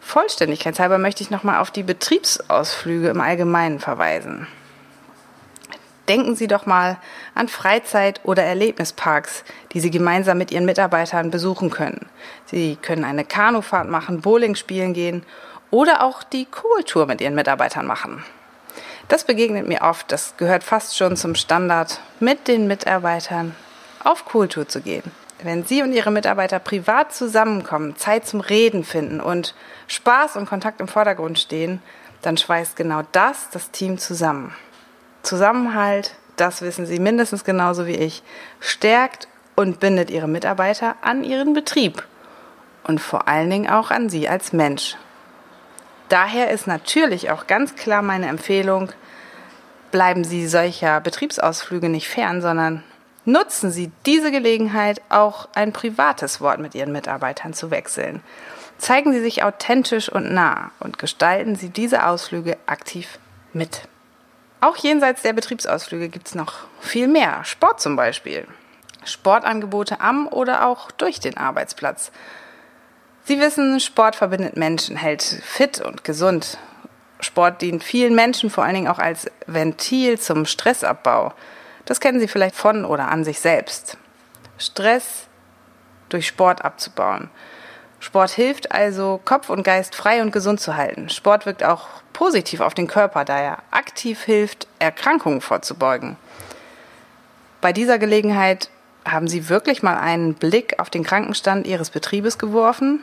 Vollständigkeitshalber 0.00 0.98
möchte 0.98 1.22
ich 1.22 1.30
nochmal 1.30 1.60
auf 1.60 1.70
die 1.70 1.82
Betriebsausflüge 1.82 3.08
im 3.08 3.22
Allgemeinen 3.22 3.80
verweisen. 3.80 4.46
Denken 6.08 6.36
Sie 6.36 6.48
doch 6.48 6.66
mal 6.66 6.98
an 7.34 7.48
Freizeit- 7.48 8.20
oder 8.24 8.42
Erlebnisparks, 8.42 9.44
die 9.72 9.80
Sie 9.80 9.90
gemeinsam 9.90 10.38
mit 10.38 10.50
Ihren 10.50 10.66
Mitarbeitern 10.66 11.30
besuchen 11.30 11.70
können. 11.70 12.06
Sie 12.44 12.76
können 12.76 13.04
eine 13.04 13.24
Kanufahrt 13.24 13.88
machen, 13.88 14.20
Bowling 14.20 14.54
spielen 14.54 14.92
gehen 14.92 15.24
oder 15.70 16.02
auch 16.02 16.22
die 16.22 16.44
Kohltour 16.44 17.06
mit 17.06 17.20
Ihren 17.20 17.34
Mitarbeitern 17.34 17.86
machen. 17.86 18.22
Das 19.08 19.24
begegnet 19.24 19.66
mir 19.66 19.82
oft, 19.82 20.10
das 20.12 20.36
gehört 20.36 20.64
fast 20.64 20.96
schon 20.96 21.16
zum 21.16 21.34
Standard, 21.34 22.00
mit 22.20 22.48
den 22.48 22.66
Mitarbeitern 22.66 23.54
auf 24.02 24.24
Kohltour 24.24 24.68
zu 24.68 24.80
gehen. 24.80 25.04
Wenn 25.42 25.64
Sie 25.64 25.82
und 25.82 25.92
Ihre 25.92 26.10
Mitarbeiter 26.10 26.58
privat 26.58 27.12
zusammenkommen, 27.12 27.96
Zeit 27.96 28.26
zum 28.26 28.40
Reden 28.40 28.82
finden 28.82 29.20
und 29.20 29.54
Spaß 29.88 30.36
und 30.36 30.48
Kontakt 30.48 30.80
im 30.80 30.88
Vordergrund 30.88 31.38
stehen, 31.38 31.82
dann 32.22 32.38
schweißt 32.38 32.76
genau 32.76 33.02
das 33.12 33.50
das 33.50 33.70
Team 33.70 33.98
zusammen. 33.98 34.54
Zusammenhalt, 35.24 36.14
das 36.36 36.62
wissen 36.62 36.86
Sie 36.86 36.98
mindestens 36.98 37.44
genauso 37.44 37.86
wie 37.86 37.96
ich, 37.96 38.22
stärkt 38.60 39.28
und 39.56 39.80
bindet 39.80 40.10
Ihre 40.10 40.28
Mitarbeiter 40.28 40.96
an 41.02 41.24
Ihren 41.24 41.54
Betrieb 41.54 42.04
und 42.84 43.00
vor 43.00 43.28
allen 43.28 43.50
Dingen 43.50 43.68
auch 43.68 43.90
an 43.90 44.08
Sie 44.08 44.28
als 44.28 44.52
Mensch. 44.52 44.96
Daher 46.08 46.50
ist 46.50 46.66
natürlich 46.66 47.30
auch 47.30 47.46
ganz 47.46 47.74
klar 47.76 48.02
meine 48.02 48.28
Empfehlung, 48.28 48.92
bleiben 49.90 50.24
Sie 50.24 50.46
solcher 50.46 51.00
Betriebsausflüge 51.00 51.88
nicht 51.88 52.08
fern, 52.08 52.42
sondern 52.42 52.82
nutzen 53.24 53.70
Sie 53.70 53.90
diese 54.04 54.30
Gelegenheit, 54.30 55.00
auch 55.08 55.48
ein 55.54 55.72
privates 55.72 56.40
Wort 56.40 56.60
mit 56.60 56.74
Ihren 56.74 56.92
Mitarbeitern 56.92 57.54
zu 57.54 57.70
wechseln. 57.70 58.22
Zeigen 58.76 59.12
Sie 59.12 59.20
sich 59.20 59.44
authentisch 59.44 60.08
und 60.10 60.32
nah 60.32 60.72
und 60.80 60.98
gestalten 60.98 61.56
Sie 61.56 61.70
diese 61.70 62.06
Ausflüge 62.06 62.58
aktiv 62.66 63.18
mit. 63.52 63.88
Auch 64.64 64.76
jenseits 64.76 65.20
der 65.20 65.34
Betriebsausflüge 65.34 66.08
gibt 66.08 66.28
es 66.28 66.34
noch 66.34 66.54
viel 66.80 67.06
mehr. 67.06 67.44
Sport 67.44 67.82
zum 67.82 67.96
Beispiel. 67.96 68.46
Sportangebote 69.04 70.00
am 70.00 70.26
oder 70.26 70.66
auch 70.66 70.90
durch 70.90 71.20
den 71.20 71.36
Arbeitsplatz. 71.36 72.10
Sie 73.24 73.38
wissen, 73.40 73.78
Sport 73.78 74.16
verbindet 74.16 74.56
Menschen, 74.56 74.96
hält 74.96 75.22
fit 75.22 75.82
und 75.82 76.02
gesund. 76.02 76.56
Sport 77.20 77.60
dient 77.60 77.84
vielen 77.84 78.14
Menschen 78.14 78.48
vor 78.48 78.64
allen 78.64 78.74
Dingen 78.74 78.88
auch 78.88 78.98
als 78.98 79.30
Ventil 79.46 80.18
zum 80.18 80.46
Stressabbau. 80.46 81.34
Das 81.84 82.00
kennen 82.00 82.18
Sie 82.18 82.28
vielleicht 82.28 82.56
von 82.56 82.86
oder 82.86 83.08
an 83.08 83.22
sich 83.22 83.40
selbst. 83.40 83.98
Stress 84.56 85.26
durch 86.08 86.26
Sport 86.26 86.64
abzubauen. 86.64 87.28
Sport 88.04 88.32
hilft 88.32 88.70
also, 88.70 89.18
Kopf 89.24 89.48
und 89.48 89.62
Geist 89.62 89.94
frei 89.94 90.20
und 90.20 90.30
gesund 90.30 90.60
zu 90.60 90.76
halten. 90.76 91.08
Sport 91.08 91.46
wirkt 91.46 91.64
auch 91.64 91.88
positiv 92.12 92.60
auf 92.60 92.74
den 92.74 92.86
Körper, 92.86 93.24
da 93.24 93.38
er 93.38 93.58
aktiv 93.70 94.22
hilft, 94.22 94.68
Erkrankungen 94.78 95.40
vorzubeugen. 95.40 96.18
Bei 97.62 97.72
dieser 97.72 97.98
Gelegenheit 97.98 98.68
haben 99.06 99.26
Sie 99.26 99.48
wirklich 99.48 99.82
mal 99.82 99.96
einen 99.96 100.34
Blick 100.34 100.78
auf 100.80 100.90
den 100.90 101.02
Krankenstand 101.02 101.66
Ihres 101.66 101.88
Betriebes 101.88 102.36
geworfen? 102.36 103.00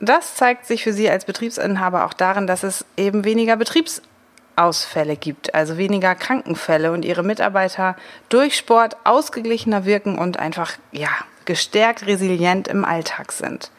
Das 0.00 0.34
zeigt 0.34 0.66
sich 0.66 0.82
für 0.82 0.92
Sie 0.92 1.08
als 1.08 1.26
Betriebsinhaber 1.26 2.04
auch 2.04 2.14
darin, 2.14 2.48
dass 2.48 2.64
es 2.64 2.84
eben 2.96 3.22
weniger 3.22 3.56
Betriebsausfälle 3.56 5.14
gibt, 5.14 5.54
also 5.54 5.78
weniger 5.78 6.16
Krankenfälle 6.16 6.90
und 6.90 7.04
Ihre 7.04 7.22
Mitarbeiter 7.22 7.94
durch 8.28 8.56
Sport 8.56 8.96
ausgeglichener 9.04 9.84
wirken 9.84 10.18
und 10.18 10.36
einfach, 10.36 10.72
ja, 10.90 11.10
gestärkt 11.44 12.06
resilient 12.06 12.68
im 12.68 12.84
Alltag 12.84 13.32
sind. 13.32 13.70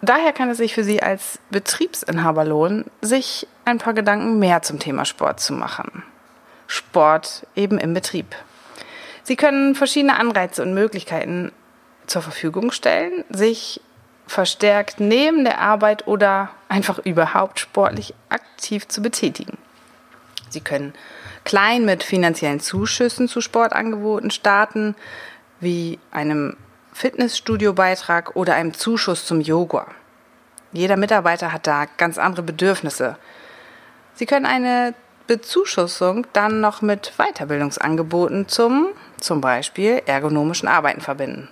Daher 0.00 0.32
kann 0.32 0.48
es 0.48 0.58
sich 0.58 0.74
für 0.74 0.84
Sie 0.84 1.02
als 1.02 1.40
Betriebsinhaber 1.50 2.44
lohnen, 2.44 2.84
sich 3.00 3.48
ein 3.64 3.78
paar 3.78 3.94
Gedanken 3.94 4.38
mehr 4.38 4.62
zum 4.62 4.78
Thema 4.78 5.04
Sport 5.04 5.40
zu 5.40 5.52
machen. 5.52 6.04
Sport 6.68 7.46
eben 7.56 7.78
im 7.78 7.94
Betrieb. 7.94 8.36
Sie 9.24 9.36
können 9.36 9.74
verschiedene 9.74 10.18
Anreize 10.18 10.62
und 10.62 10.74
Möglichkeiten 10.74 11.52
zur 12.06 12.22
Verfügung 12.22 12.70
stellen, 12.70 13.24
sich 13.28 13.80
verstärkt 14.26 15.00
neben 15.00 15.44
der 15.44 15.60
Arbeit 15.60 16.06
oder 16.06 16.50
einfach 16.68 16.98
überhaupt 16.98 17.58
sportlich 17.58 18.14
aktiv 18.28 18.86
zu 18.86 19.02
betätigen. 19.02 19.58
Sie 20.50 20.60
können 20.60 20.94
klein 21.44 21.84
mit 21.84 22.02
finanziellen 22.02 22.60
Zuschüssen 22.60 23.28
zu 23.28 23.40
Sportangeboten 23.40 24.30
starten, 24.30 24.94
wie 25.60 25.98
einem 26.10 26.56
Fitnessstudio-Beitrag 26.98 28.34
oder 28.34 28.54
einem 28.54 28.74
Zuschuss 28.74 29.24
zum 29.24 29.40
Yoga. 29.40 29.86
Jeder 30.72 30.96
Mitarbeiter 30.96 31.52
hat 31.52 31.68
da 31.68 31.86
ganz 31.96 32.18
andere 32.18 32.42
Bedürfnisse. 32.42 33.16
Sie 34.14 34.26
können 34.26 34.46
eine 34.46 34.94
Bezuschussung 35.28 36.26
dann 36.32 36.60
noch 36.60 36.82
mit 36.82 37.12
Weiterbildungsangeboten 37.16 38.48
zum 38.48 38.88
zum 39.20 39.40
Beispiel 39.40 40.02
ergonomischen 40.06 40.66
Arbeiten 40.68 41.00
verbinden 41.00 41.48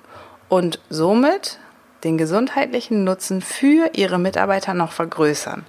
und 0.49 0.81
somit 0.91 1.61
den 2.03 2.19
gesundheitlichen 2.19 3.05
Nutzen 3.05 3.41
für 3.41 3.91
Ihre 3.95 4.19
Mitarbeiter 4.19 4.75
noch 4.75 4.91
vergrößern 4.91 5.65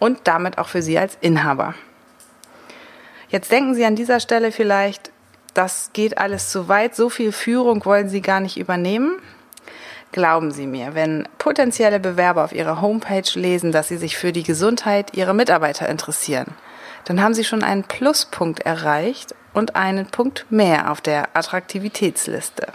und 0.00 0.18
damit 0.24 0.58
auch 0.58 0.68
für 0.68 0.82
Sie 0.82 0.98
als 0.98 1.16
Inhaber. 1.20 1.74
Jetzt 3.28 3.52
denken 3.52 3.76
Sie 3.76 3.84
an 3.84 3.94
dieser 3.94 4.18
Stelle 4.18 4.50
vielleicht, 4.50 5.12
das 5.56 5.90
geht 5.92 6.18
alles 6.18 6.50
zu 6.50 6.68
weit, 6.68 6.94
so 6.94 7.08
viel 7.08 7.32
Führung 7.32 7.84
wollen 7.84 8.08
Sie 8.08 8.20
gar 8.20 8.40
nicht 8.40 8.58
übernehmen. 8.58 9.18
Glauben 10.12 10.50
Sie 10.50 10.66
mir, 10.66 10.94
wenn 10.94 11.28
potenzielle 11.38 12.00
Bewerber 12.00 12.44
auf 12.44 12.52
Ihrer 12.52 12.80
Homepage 12.80 13.28
lesen, 13.34 13.72
dass 13.72 13.88
Sie 13.88 13.96
sich 13.96 14.16
für 14.16 14.32
die 14.32 14.42
Gesundheit 14.42 15.16
Ihrer 15.16 15.32
Mitarbeiter 15.32 15.88
interessieren, 15.88 16.54
dann 17.04 17.22
haben 17.22 17.34
Sie 17.34 17.44
schon 17.44 17.62
einen 17.62 17.84
Pluspunkt 17.84 18.60
erreicht 18.60 19.34
und 19.52 19.76
einen 19.76 20.06
Punkt 20.06 20.46
mehr 20.50 20.90
auf 20.90 21.00
der 21.00 21.36
Attraktivitätsliste. 21.36 22.68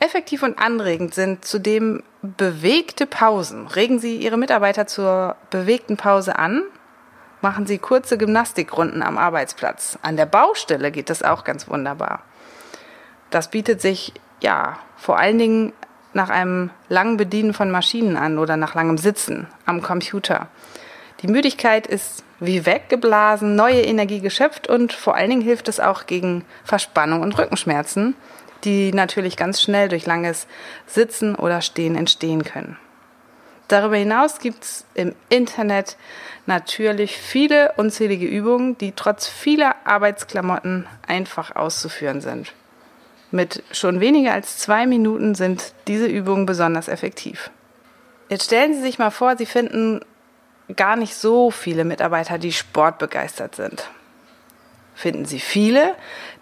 Effektiv 0.00 0.42
und 0.42 0.58
anregend 0.58 1.14
sind 1.14 1.44
zudem 1.44 2.02
bewegte 2.22 3.06
Pausen. 3.06 3.68
Regen 3.68 4.00
Sie 4.00 4.16
Ihre 4.16 4.36
Mitarbeiter 4.36 4.88
zur 4.88 5.36
bewegten 5.50 5.96
Pause 5.96 6.38
an. 6.38 6.64
Machen 7.42 7.66
Sie 7.66 7.78
kurze 7.78 8.18
Gymnastikrunden 8.18 9.02
am 9.02 9.18
Arbeitsplatz. 9.18 9.98
An 10.02 10.16
der 10.16 10.26
Baustelle 10.26 10.92
geht 10.92 11.10
das 11.10 11.24
auch 11.24 11.42
ganz 11.42 11.68
wunderbar. 11.68 12.22
Das 13.30 13.50
bietet 13.50 13.80
sich 13.80 14.12
ja 14.40 14.78
vor 14.96 15.18
allen 15.18 15.38
Dingen 15.38 15.72
nach 16.12 16.30
einem 16.30 16.70
langen 16.88 17.16
Bedienen 17.16 17.52
von 17.52 17.68
Maschinen 17.70 18.16
an 18.16 18.38
oder 18.38 18.56
nach 18.56 18.76
langem 18.76 18.96
Sitzen 18.96 19.48
am 19.66 19.82
Computer. 19.82 20.46
Die 21.22 21.26
Müdigkeit 21.26 21.88
ist 21.88 22.22
wie 22.38 22.64
weggeblasen, 22.64 23.56
neue 23.56 23.82
Energie 23.82 24.20
geschöpft 24.20 24.68
und 24.68 24.92
vor 24.92 25.16
allen 25.16 25.30
Dingen 25.30 25.42
hilft 25.42 25.68
es 25.68 25.80
auch 25.80 26.06
gegen 26.06 26.44
Verspannung 26.62 27.22
und 27.22 27.36
Rückenschmerzen, 27.36 28.14
die 28.62 28.92
natürlich 28.92 29.36
ganz 29.36 29.60
schnell 29.60 29.88
durch 29.88 30.06
langes 30.06 30.46
Sitzen 30.86 31.34
oder 31.34 31.60
Stehen 31.60 31.96
entstehen 31.96 32.44
können. 32.44 32.76
Darüber 33.72 33.96
hinaus 33.96 34.38
gibt 34.38 34.64
es 34.64 34.84
im 34.92 35.14
Internet 35.30 35.96
natürlich 36.44 37.16
viele 37.16 37.72
unzählige 37.78 38.26
Übungen, 38.26 38.76
die 38.76 38.92
trotz 38.92 39.26
vieler 39.26 39.76
Arbeitsklamotten 39.84 40.86
einfach 41.08 41.56
auszuführen 41.56 42.20
sind. 42.20 42.52
Mit 43.30 43.62
schon 43.72 44.00
weniger 44.00 44.34
als 44.34 44.58
zwei 44.58 44.86
Minuten 44.86 45.34
sind 45.34 45.72
diese 45.88 46.04
Übungen 46.04 46.44
besonders 46.44 46.88
effektiv. 46.88 47.50
Jetzt 48.28 48.44
stellen 48.44 48.74
Sie 48.74 48.82
sich 48.82 48.98
mal 48.98 49.08
vor, 49.08 49.38
Sie 49.38 49.46
finden 49.46 50.02
gar 50.76 50.96
nicht 50.96 51.14
so 51.14 51.50
viele 51.50 51.86
Mitarbeiter, 51.86 52.36
die 52.36 52.52
sportbegeistert 52.52 53.54
sind. 53.54 53.88
Finden 54.94 55.24
Sie 55.24 55.40
viele, 55.40 55.94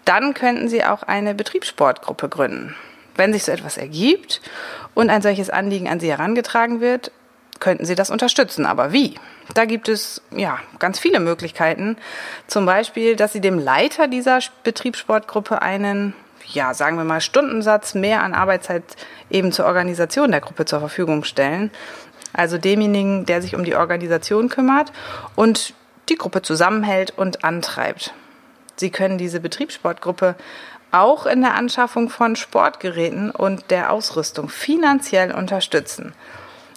dann 0.03 0.33
könnten 0.33 0.67
Sie 0.67 0.83
auch 0.83 1.03
eine 1.03 1.33
Betriebssportgruppe 1.33 2.27
gründen. 2.27 2.75
Wenn 3.15 3.31
sich 3.31 3.45
so 3.45 3.53
etwas 3.53 3.77
ergibt 3.77 4.41
und 4.95 5.09
ein 5.09 5.21
solches 5.21 5.49
Anliegen 5.49 5.87
an 5.87 6.01
Sie 6.01 6.09
herangetragen 6.09 6.81
wird, 6.81 7.13
könnten 7.61 7.85
Sie 7.85 7.95
das 7.95 8.09
unterstützen. 8.09 8.65
Aber 8.65 8.91
wie? 8.91 9.15
Da 9.53 9.63
gibt 9.63 9.87
es 9.87 10.21
ja 10.35 10.59
ganz 10.79 10.99
viele 10.99 11.21
Möglichkeiten. 11.21 11.95
Zum 12.47 12.65
Beispiel, 12.65 13.15
dass 13.15 13.31
Sie 13.31 13.39
dem 13.39 13.57
Leiter 13.57 14.09
dieser 14.09 14.39
Betriebssportgruppe 14.65 15.61
einen, 15.61 16.13
ja, 16.47 16.73
sagen 16.73 16.97
wir 16.97 17.05
mal, 17.05 17.21
Stundensatz 17.21 17.93
mehr 17.93 18.23
an 18.23 18.33
Arbeitszeit 18.33 18.83
eben 19.29 19.53
zur 19.53 19.65
Organisation 19.65 20.31
der 20.31 20.41
Gruppe 20.41 20.65
zur 20.65 20.79
Verfügung 20.79 21.23
stellen. 21.23 21.71
Also 22.33 22.57
demjenigen, 22.57 23.25
der 23.25 23.41
sich 23.41 23.55
um 23.55 23.63
die 23.63 23.75
Organisation 23.75 24.49
kümmert 24.49 24.91
und 25.35 25.73
die 26.09 26.15
Gruppe 26.15 26.41
zusammenhält 26.41 27.11
und 27.17 27.43
antreibt. 27.43 28.13
Sie 28.75 28.89
können 28.89 29.17
diese 29.17 29.39
Betriebssportgruppe 29.39 30.35
auch 30.91 31.25
in 31.25 31.41
der 31.41 31.55
Anschaffung 31.55 32.09
von 32.09 32.35
Sportgeräten 32.35 33.31
und 33.31 33.69
der 33.69 33.91
Ausrüstung 33.91 34.49
finanziell 34.49 35.33
unterstützen. 35.33 36.13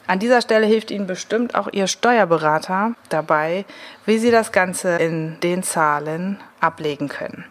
An 0.06 0.18
dieser 0.18 0.42
Stelle 0.42 0.66
hilft 0.66 0.90
Ihnen 0.90 1.06
bestimmt 1.06 1.54
auch 1.54 1.68
Ihr 1.72 1.86
Steuerberater 1.86 2.94
dabei, 3.08 3.64
wie 4.04 4.18
Sie 4.18 4.30
das 4.30 4.52
Ganze 4.52 4.96
in 4.96 5.40
den 5.40 5.62
Zahlen 5.62 6.38
ablegen 6.60 7.08
können. 7.08 7.44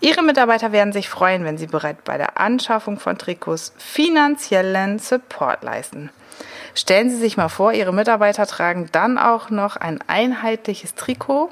Ihre 0.00 0.22
Mitarbeiter 0.22 0.72
werden 0.72 0.92
sich 0.92 1.08
freuen, 1.08 1.44
wenn 1.44 1.58
Sie 1.58 1.66
bereits 1.66 2.02
bei 2.04 2.18
der 2.18 2.38
Anschaffung 2.38 2.98
von 2.98 3.18
Trikots 3.18 3.72
finanziellen 3.76 4.98
Support 4.98 5.62
leisten. 5.62 6.10
Stellen 6.74 7.10
Sie 7.10 7.16
sich 7.16 7.36
mal 7.36 7.48
vor, 7.48 7.72
Ihre 7.72 7.92
Mitarbeiter 7.92 8.46
tragen 8.46 8.88
dann 8.92 9.18
auch 9.18 9.50
noch 9.50 9.76
ein 9.76 9.98
einheitliches 10.06 10.94
Trikot 10.94 11.50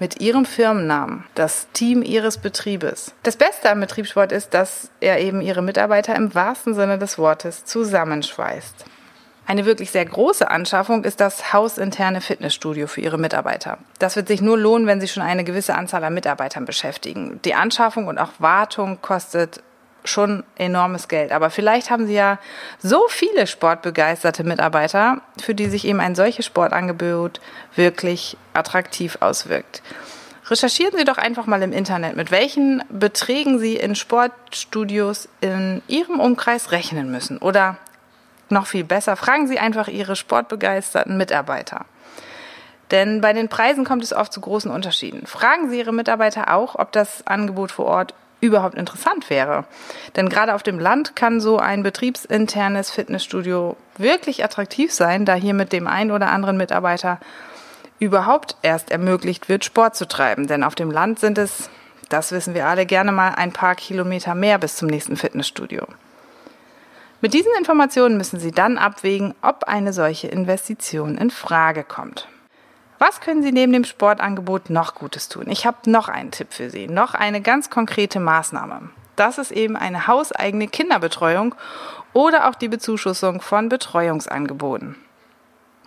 mit 0.00 0.20
ihrem 0.20 0.46
Firmennamen, 0.46 1.24
das 1.34 1.68
Team 1.72 2.02
ihres 2.02 2.38
Betriebes. 2.38 3.12
Das 3.22 3.36
Beste 3.36 3.70
am 3.70 3.80
Betriebssport 3.80 4.32
ist, 4.32 4.54
dass 4.54 4.90
er 5.00 5.20
eben 5.20 5.42
ihre 5.42 5.62
Mitarbeiter 5.62 6.16
im 6.16 6.34
wahrsten 6.34 6.74
Sinne 6.74 6.98
des 6.98 7.18
Wortes 7.18 7.66
zusammenschweißt. 7.66 8.86
Eine 9.50 9.66
wirklich 9.66 9.90
sehr 9.90 10.04
große 10.04 10.48
Anschaffung 10.48 11.02
ist 11.02 11.18
das 11.18 11.52
hausinterne 11.52 12.20
Fitnessstudio 12.20 12.86
für 12.86 13.00
Ihre 13.00 13.18
Mitarbeiter. 13.18 13.78
Das 13.98 14.14
wird 14.14 14.28
sich 14.28 14.40
nur 14.40 14.56
lohnen, 14.56 14.86
wenn 14.86 15.00
Sie 15.00 15.08
schon 15.08 15.24
eine 15.24 15.42
gewisse 15.42 15.74
Anzahl 15.74 16.04
an 16.04 16.14
Mitarbeitern 16.14 16.66
beschäftigen. 16.66 17.40
Die 17.44 17.54
Anschaffung 17.54 18.06
und 18.06 18.18
auch 18.18 18.30
Wartung 18.38 19.02
kostet 19.02 19.60
schon 20.04 20.44
enormes 20.54 21.08
Geld. 21.08 21.32
Aber 21.32 21.50
vielleicht 21.50 21.90
haben 21.90 22.06
Sie 22.06 22.14
ja 22.14 22.38
so 22.78 23.02
viele 23.08 23.48
sportbegeisterte 23.48 24.44
Mitarbeiter, 24.44 25.20
für 25.42 25.56
die 25.56 25.68
sich 25.68 25.84
eben 25.84 25.98
ein 25.98 26.14
solches 26.14 26.46
Sportangebot 26.46 27.40
wirklich 27.74 28.36
attraktiv 28.52 29.18
auswirkt. 29.18 29.82
Recherchieren 30.48 30.96
Sie 30.96 31.04
doch 31.04 31.18
einfach 31.18 31.46
mal 31.46 31.62
im 31.62 31.72
Internet, 31.72 32.14
mit 32.14 32.30
welchen 32.30 32.84
Beträgen 32.88 33.58
Sie 33.58 33.74
in 33.74 33.96
Sportstudios 33.96 35.28
in 35.40 35.82
Ihrem 35.88 36.20
Umkreis 36.20 36.70
rechnen 36.70 37.10
müssen. 37.10 37.38
Oder 37.38 37.78
noch 38.50 38.66
viel 38.66 38.84
besser, 38.84 39.16
fragen 39.16 39.46
Sie 39.46 39.58
einfach 39.58 39.88
Ihre 39.88 40.16
sportbegeisterten 40.16 41.16
Mitarbeiter. 41.16 41.86
Denn 42.90 43.20
bei 43.20 43.32
den 43.32 43.48
Preisen 43.48 43.84
kommt 43.84 44.02
es 44.02 44.12
oft 44.12 44.32
zu 44.32 44.40
großen 44.40 44.70
Unterschieden. 44.70 45.26
Fragen 45.26 45.70
Sie 45.70 45.78
Ihre 45.78 45.92
Mitarbeiter 45.92 46.52
auch, 46.54 46.74
ob 46.76 46.92
das 46.92 47.26
Angebot 47.26 47.70
vor 47.70 47.86
Ort 47.86 48.14
überhaupt 48.40 48.74
interessant 48.74 49.30
wäre. 49.30 49.64
Denn 50.16 50.28
gerade 50.28 50.54
auf 50.54 50.62
dem 50.62 50.78
Land 50.78 51.14
kann 51.14 51.40
so 51.40 51.58
ein 51.58 51.82
betriebsinternes 51.82 52.90
Fitnessstudio 52.90 53.76
wirklich 53.96 54.44
attraktiv 54.44 54.92
sein, 54.92 55.24
da 55.24 55.34
hier 55.34 55.54
mit 55.54 55.72
dem 55.72 55.86
einen 55.86 56.10
oder 56.10 56.30
anderen 56.30 56.56
Mitarbeiter 56.56 57.20
überhaupt 57.98 58.56
erst 58.62 58.90
ermöglicht 58.90 59.48
wird, 59.48 59.64
Sport 59.64 59.94
zu 59.94 60.08
treiben. 60.08 60.46
Denn 60.46 60.64
auf 60.64 60.74
dem 60.74 60.90
Land 60.90 61.20
sind 61.20 61.38
es, 61.38 61.68
das 62.08 62.32
wissen 62.32 62.54
wir 62.54 62.66
alle, 62.66 62.86
gerne 62.86 63.12
mal 63.12 63.34
ein 63.34 63.52
paar 63.52 63.74
Kilometer 63.74 64.34
mehr 64.34 64.58
bis 64.58 64.76
zum 64.76 64.88
nächsten 64.88 65.16
Fitnessstudio. 65.16 65.86
Mit 67.22 67.34
diesen 67.34 67.52
Informationen 67.58 68.16
müssen 68.16 68.40
Sie 68.40 68.50
dann 68.50 68.78
abwägen, 68.78 69.34
ob 69.42 69.64
eine 69.64 69.92
solche 69.92 70.28
Investition 70.28 71.18
in 71.18 71.30
Frage 71.30 71.84
kommt. 71.84 72.28
Was 72.98 73.20
können 73.20 73.42
Sie 73.42 73.52
neben 73.52 73.72
dem 73.72 73.84
Sportangebot 73.84 74.70
noch 74.70 74.94
Gutes 74.94 75.28
tun? 75.28 75.44
Ich 75.48 75.66
habe 75.66 75.90
noch 75.90 76.08
einen 76.08 76.30
Tipp 76.30 76.48
für 76.50 76.70
Sie, 76.70 76.86
noch 76.86 77.12
eine 77.14 77.42
ganz 77.42 77.68
konkrete 77.68 78.20
Maßnahme. 78.20 78.88
Das 79.16 79.36
ist 79.36 79.50
eben 79.50 79.76
eine 79.76 80.06
hauseigene 80.06 80.66
Kinderbetreuung 80.66 81.54
oder 82.14 82.48
auch 82.48 82.54
die 82.54 82.68
Bezuschussung 82.68 83.42
von 83.42 83.68
Betreuungsangeboten. 83.68 84.96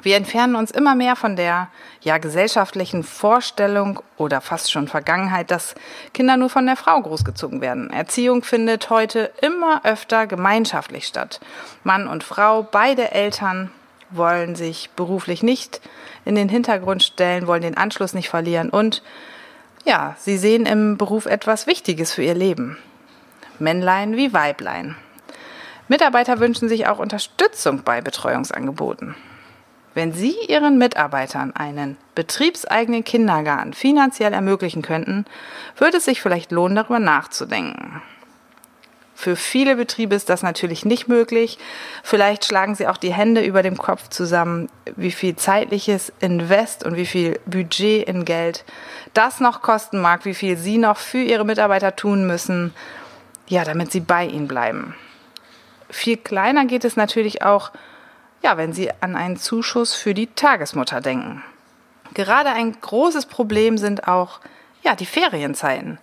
Wir 0.03 0.17
entfernen 0.17 0.55
uns 0.55 0.69
immer 0.69 0.95
mehr 0.95 1.15
von 1.15 1.37
der 1.37 1.69
ja 2.01 2.17
gesellschaftlichen 2.17 3.03
Vorstellung 3.03 4.01
oder 4.17 4.41
fast 4.41 4.69
schon 4.69 4.89
Vergangenheit, 4.89 5.49
dass 5.49 5.75
Kinder 6.13 6.35
nur 6.35 6.49
von 6.49 6.65
der 6.65 6.75
Frau 6.75 7.01
großgezogen 7.01 7.61
werden. 7.61 7.89
Erziehung 7.89 8.43
findet 8.43 8.89
heute 8.89 9.31
immer 9.41 9.85
öfter 9.85 10.27
gemeinschaftlich 10.27 11.07
statt. 11.07 11.39
Mann 11.85 12.09
und 12.09 12.25
Frau, 12.25 12.67
beide 12.69 13.11
Eltern 13.11 13.71
wollen 14.09 14.55
sich 14.55 14.89
beruflich 14.91 15.41
nicht 15.41 15.79
in 16.25 16.35
den 16.35 16.49
Hintergrund 16.49 17.01
stellen, 17.01 17.47
wollen 17.47 17.61
den 17.61 17.77
Anschluss 17.77 18.13
nicht 18.13 18.29
verlieren 18.29 18.69
und 18.69 19.01
ja, 19.85 20.15
sie 20.19 20.37
sehen 20.37 20.65
im 20.65 20.97
Beruf 20.97 21.25
etwas 21.25 21.65
Wichtiges 21.65 22.13
für 22.13 22.23
ihr 22.23 22.35
Leben. 22.35 22.77
Männlein 23.57 24.17
wie 24.17 24.33
Weiblein. 24.33 24.95
Mitarbeiter 25.87 26.39
wünschen 26.39 26.67
sich 26.67 26.87
auch 26.87 26.99
Unterstützung 26.99 27.83
bei 27.83 28.01
Betreuungsangeboten. 28.01 29.15
Wenn 29.93 30.11
Sie 30.11 30.35
Ihren 30.47 30.77
Mitarbeitern 30.77 31.55
einen 31.55 31.97
betriebseigenen 32.15 33.03
Kindergarten 33.03 33.73
finanziell 33.73 34.33
ermöglichen 34.33 34.81
könnten, 34.81 35.25
würde 35.77 35.97
es 35.97 36.05
sich 36.05 36.21
vielleicht 36.21 36.51
lohnen, 36.51 36.75
darüber 36.75 36.99
nachzudenken. 36.99 38.01
Für 39.15 39.35
viele 39.35 39.75
Betriebe 39.75 40.15
ist 40.15 40.29
das 40.29 40.41
natürlich 40.41 40.83
nicht 40.83 41.07
möglich. 41.07 41.59
Vielleicht 42.03 42.45
schlagen 42.45 42.75
sie 42.75 42.87
auch 42.87 42.97
die 42.97 43.13
Hände 43.13 43.41
über 43.41 43.61
dem 43.61 43.77
Kopf 43.77 44.09
zusammen, 44.09 44.69
wie 44.95 45.11
viel 45.11 45.35
zeitliches 45.35 46.11
Invest 46.19 46.83
und 46.83 46.97
wie 46.97 47.05
viel 47.05 47.39
Budget 47.45 48.07
in 48.07 48.25
Geld 48.25 48.65
das 49.13 49.39
noch 49.39 49.61
kosten 49.61 50.01
mag, 50.01 50.25
wie 50.25 50.33
viel 50.33 50.57
sie 50.57 50.77
noch 50.77 50.97
für 50.97 51.21
ihre 51.21 51.45
Mitarbeiter 51.45 51.95
tun 51.95 52.25
müssen, 52.25 52.73
ja, 53.47 53.63
damit 53.63 53.91
sie 53.91 53.99
bei 53.99 54.25
ihnen 54.25 54.47
bleiben. 54.47 54.95
Viel 55.89 56.17
kleiner 56.17 56.65
geht 56.65 56.83
es 56.83 56.95
natürlich 56.95 57.43
auch, 57.43 57.71
ja, 58.43 58.57
wenn 58.57 58.73
sie 58.73 58.91
an 59.01 59.15
einen 59.15 59.37
Zuschuss 59.37 59.95
für 59.95 60.13
die 60.13 60.27
Tagesmutter 60.27 61.01
denken. 61.01 61.43
Gerade 62.13 62.49
ein 62.49 62.79
großes 62.79 63.25
Problem 63.25 63.77
sind 63.77 64.07
auch, 64.07 64.39
ja, 64.83 64.95
die 64.95 65.05
Ferienzeiten. 65.05 65.97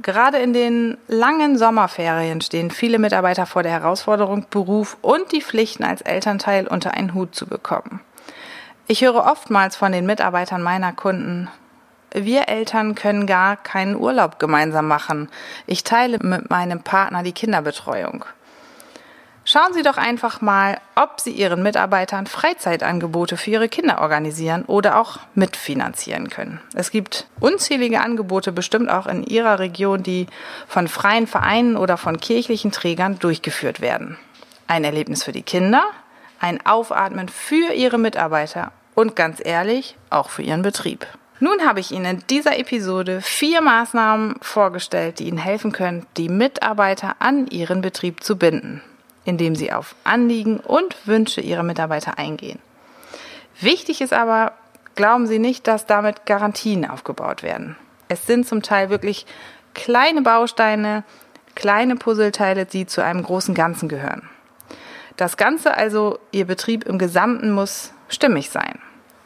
Gerade 0.00 0.38
in 0.38 0.52
den 0.52 0.96
langen 1.06 1.58
Sommerferien 1.58 2.40
stehen 2.40 2.70
viele 2.70 2.98
Mitarbeiter 2.98 3.46
vor 3.46 3.62
der 3.62 3.72
Herausforderung, 3.72 4.46
Beruf 4.50 4.96
und 5.02 5.30
die 5.32 5.42
Pflichten 5.42 5.84
als 5.84 6.00
Elternteil 6.00 6.66
unter 6.66 6.94
einen 6.94 7.14
Hut 7.14 7.34
zu 7.34 7.46
bekommen. 7.46 8.00
Ich 8.86 9.02
höre 9.02 9.26
oftmals 9.26 9.76
von 9.76 9.92
den 9.92 10.06
Mitarbeitern 10.06 10.62
meiner 10.62 10.92
Kunden, 10.92 11.48
wir 12.16 12.48
Eltern 12.48 12.94
können 12.94 13.26
gar 13.26 13.56
keinen 13.56 13.96
Urlaub 13.96 14.38
gemeinsam 14.38 14.86
machen. 14.86 15.28
Ich 15.66 15.82
teile 15.82 16.18
mit 16.22 16.48
meinem 16.48 16.80
Partner 16.80 17.24
die 17.24 17.32
Kinderbetreuung. 17.32 18.24
Schauen 19.54 19.72
Sie 19.72 19.82
doch 19.82 19.98
einfach 19.98 20.40
mal, 20.40 20.80
ob 20.96 21.20
Sie 21.20 21.30
Ihren 21.30 21.62
Mitarbeitern 21.62 22.26
Freizeitangebote 22.26 23.36
für 23.36 23.50
Ihre 23.50 23.68
Kinder 23.68 24.00
organisieren 24.00 24.64
oder 24.64 24.98
auch 24.98 25.20
mitfinanzieren 25.36 26.28
können. 26.28 26.60
Es 26.74 26.90
gibt 26.90 27.28
unzählige 27.38 28.00
Angebote, 28.00 28.50
bestimmt 28.50 28.90
auch 28.90 29.06
in 29.06 29.22
Ihrer 29.22 29.60
Region, 29.60 30.02
die 30.02 30.26
von 30.66 30.88
freien 30.88 31.28
Vereinen 31.28 31.76
oder 31.76 31.96
von 31.96 32.18
kirchlichen 32.18 32.72
Trägern 32.72 33.20
durchgeführt 33.20 33.80
werden. 33.80 34.18
Ein 34.66 34.82
Erlebnis 34.82 35.22
für 35.22 35.30
die 35.30 35.42
Kinder, 35.42 35.84
ein 36.40 36.66
Aufatmen 36.66 37.28
für 37.28 37.72
Ihre 37.74 37.98
Mitarbeiter 37.98 38.72
und 38.96 39.14
ganz 39.14 39.40
ehrlich, 39.40 39.96
auch 40.10 40.30
für 40.30 40.42
Ihren 40.42 40.62
Betrieb. 40.62 41.06
Nun 41.38 41.64
habe 41.64 41.78
ich 41.78 41.92
Ihnen 41.92 42.16
in 42.16 42.24
dieser 42.28 42.58
Episode 42.58 43.20
vier 43.20 43.60
Maßnahmen 43.60 44.34
vorgestellt, 44.42 45.20
die 45.20 45.28
Ihnen 45.28 45.38
helfen 45.38 45.70
können, 45.70 46.06
die 46.16 46.28
Mitarbeiter 46.28 47.14
an 47.20 47.46
Ihren 47.46 47.82
Betrieb 47.82 48.24
zu 48.24 48.36
binden 48.36 48.82
indem 49.24 49.56
sie 49.56 49.72
auf 49.72 49.94
Anliegen 50.04 50.58
und 50.58 51.06
Wünsche 51.06 51.40
ihrer 51.40 51.62
Mitarbeiter 51.62 52.18
eingehen. 52.18 52.58
Wichtig 53.60 54.00
ist 54.00 54.12
aber, 54.12 54.52
glauben 54.94 55.26
Sie 55.26 55.38
nicht, 55.38 55.66
dass 55.66 55.86
damit 55.86 56.26
Garantien 56.26 56.88
aufgebaut 56.88 57.42
werden. 57.42 57.76
Es 58.08 58.26
sind 58.26 58.46
zum 58.46 58.62
Teil 58.62 58.90
wirklich 58.90 59.26
kleine 59.74 60.22
Bausteine, 60.22 61.04
kleine 61.54 61.96
Puzzleteile, 61.96 62.66
die 62.66 62.86
zu 62.86 63.02
einem 63.02 63.22
großen 63.22 63.54
Ganzen 63.54 63.88
gehören. 63.88 64.28
Das 65.16 65.36
Ganze 65.36 65.76
also, 65.76 66.18
Ihr 66.32 66.46
Betrieb 66.46 66.84
im 66.84 66.98
Gesamten 66.98 67.52
muss 67.52 67.92
stimmig 68.08 68.50
sein. 68.50 68.80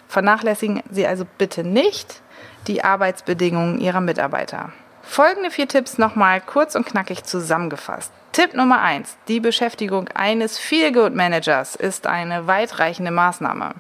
Vernachlässigen 0.09 0.83
Sie 0.91 1.07
also 1.07 1.27
bitte 1.39 1.65
nicht 1.65 2.23
die 2.67 2.85
Arbeitsbedingungen 2.85 3.81
Ihrer 3.81 4.01
Mitarbeiter. 4.01 4.73
Folgende 5.03 5.51
vier 5.51 5.69
Tipps 5.69 5.97
nochmal 5.97 6.43
kurz 6.43 6.75
und 6.75 6.85
knackig 6.85 7.25
zusammengefasst. 7.25 8.13
Tipp 8.33 8.55
Nummer 8.55 8.81
eins: 8.81 9.17
Die 9.29 9.41
Beschäftigung 9.41 10.09
eines 10.15 10.59
Feelgood 10.59 11.15
Managers 11.15 11.75
ist 11.75 12.07
eine 12.07 12.47
weitreichende 12.47 13.11
Maßnahme. 13.11 13.75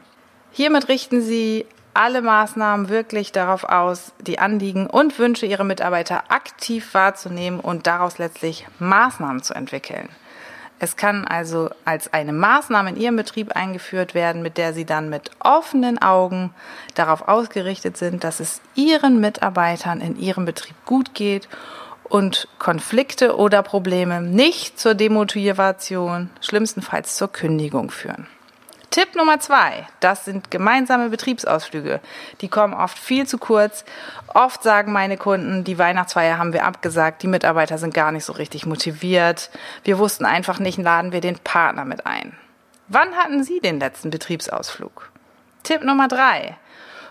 Hiermit 0.52 0.88
richten 0.88 1.20
Sie 1.22 1.66
alle 1.94 2.22
Maßnahmen 2.22 2.88
wirklich 2.88 3.32
darauf 3.32 3.64
aus, 3.64 4.12
die 4.20 4.38
Anliegen 4.38 4.87
und 4.87 5.18
Wünsche 5.18 5.46
Ihrer 5.46 5.64
Mitarbeiter 5.64 6.30
aktiv 6.30 6.94
wahrzunehmen 6.94 7.61
und 7.61 7.87
daraus 7.87 8.18
letztlich 8.18 8.66
Maßnahmen 8.78 9.42
zu 9.42 9.54
entwickeln. 9.54 10.08
Es 10.80 10.96
kann 10.96 11.26
also 11.26 11.70
als 11.84 12.12
eine 12.12 12.32
Maßnahme 12.32 12.90
in 12.90 12.96
Ihrem 12.96 13.16
Betrieb 13.16 13.52
eingeführt 13.56 14.14
werden, 14.14 14.42
mit 14.42 14.58
der 14.58 14.72
Sie 14.74 14.84
dann 14.84 15.08
mit 15.08 15.30
offenen 15.40 16.00
Augen 16.00 16.54
darauf 16.94 17.26
ausgerichtet 17.26 17.96
sind, 17.96 18.22
dass 18.22 18.38
es 18.38 18.61
Ihren 18.76 19.20
Mitarbeitern 19.20 20.00
in 20.00 20.16
Ihrem 20.16 20.44
Betrieb 20.44 20.76
gut 20.87 21.14
geht 21.14 21.48
und 22.08 22.48
Konflikte 22.58 23.36
oder 23.36 23.62
Probleme 23.62 24.20
nicht 24.20 24.78
zur 24.78 24.94
Demotivation, 24.94 26.30
schlimmstenfalls 26.40 27.16
zur 27.16 27.32
Kündigung 27.32 27.90
führen. 27.90 28.26
Tipp 28.90 29.14
Nummer 29.14 29.38
zwei, 29.38 29.86
das 30.00 30.24
sind 30.24 30.50
gemeinsame 30.50 31.10
Betriebsausflüge. 31.10 32.00
Die 32.40 32.48
kommen 32.48 32.72
oft 32.72 32.98
viel 32.98 33.26
zu 33.26 33.36
kurz. 33.36 33.84
Oft 34.32 34.62
sagen 34.62 34.92
meine 34.92 35.18
Kunden, 35.18 35.62
die 35.62 35.78
Weihnachtsfeier 35.78 36.38
haben 36.38 36.54
wir 36.54 36.64
abgesagt, 36.64 37.22
die 37.22 37.28
Mitarbeiter 37.28 37.76
sind 37.76 37.92
gar 37.92 38.12
nicht 38.12 38.24
so 38.24 38.32
richtig 38.32 38.64
motiviert. 38.64 39.50
Wir 39.84 39.98
wussten 39.98 40.24
einfach 40.24 40.58
nicht, 40.58 40.78
laden 40.78 41.12
wir 41.12 41.20
den 41.20 41.38
Partner 41.38 41.84
mit 41.84 42.06
ein. 42.06 42.34
Wann 42.88 43.14
hatten 43.14 43.44
Sie 43.44 43.60
den 43.60 43.78
letzten 43.78 44.08
Betriebsausflug? 44.08 45.10
Tipp 45.62 45.84
Nummer 45.84 46.08
drei, 46.08 46.56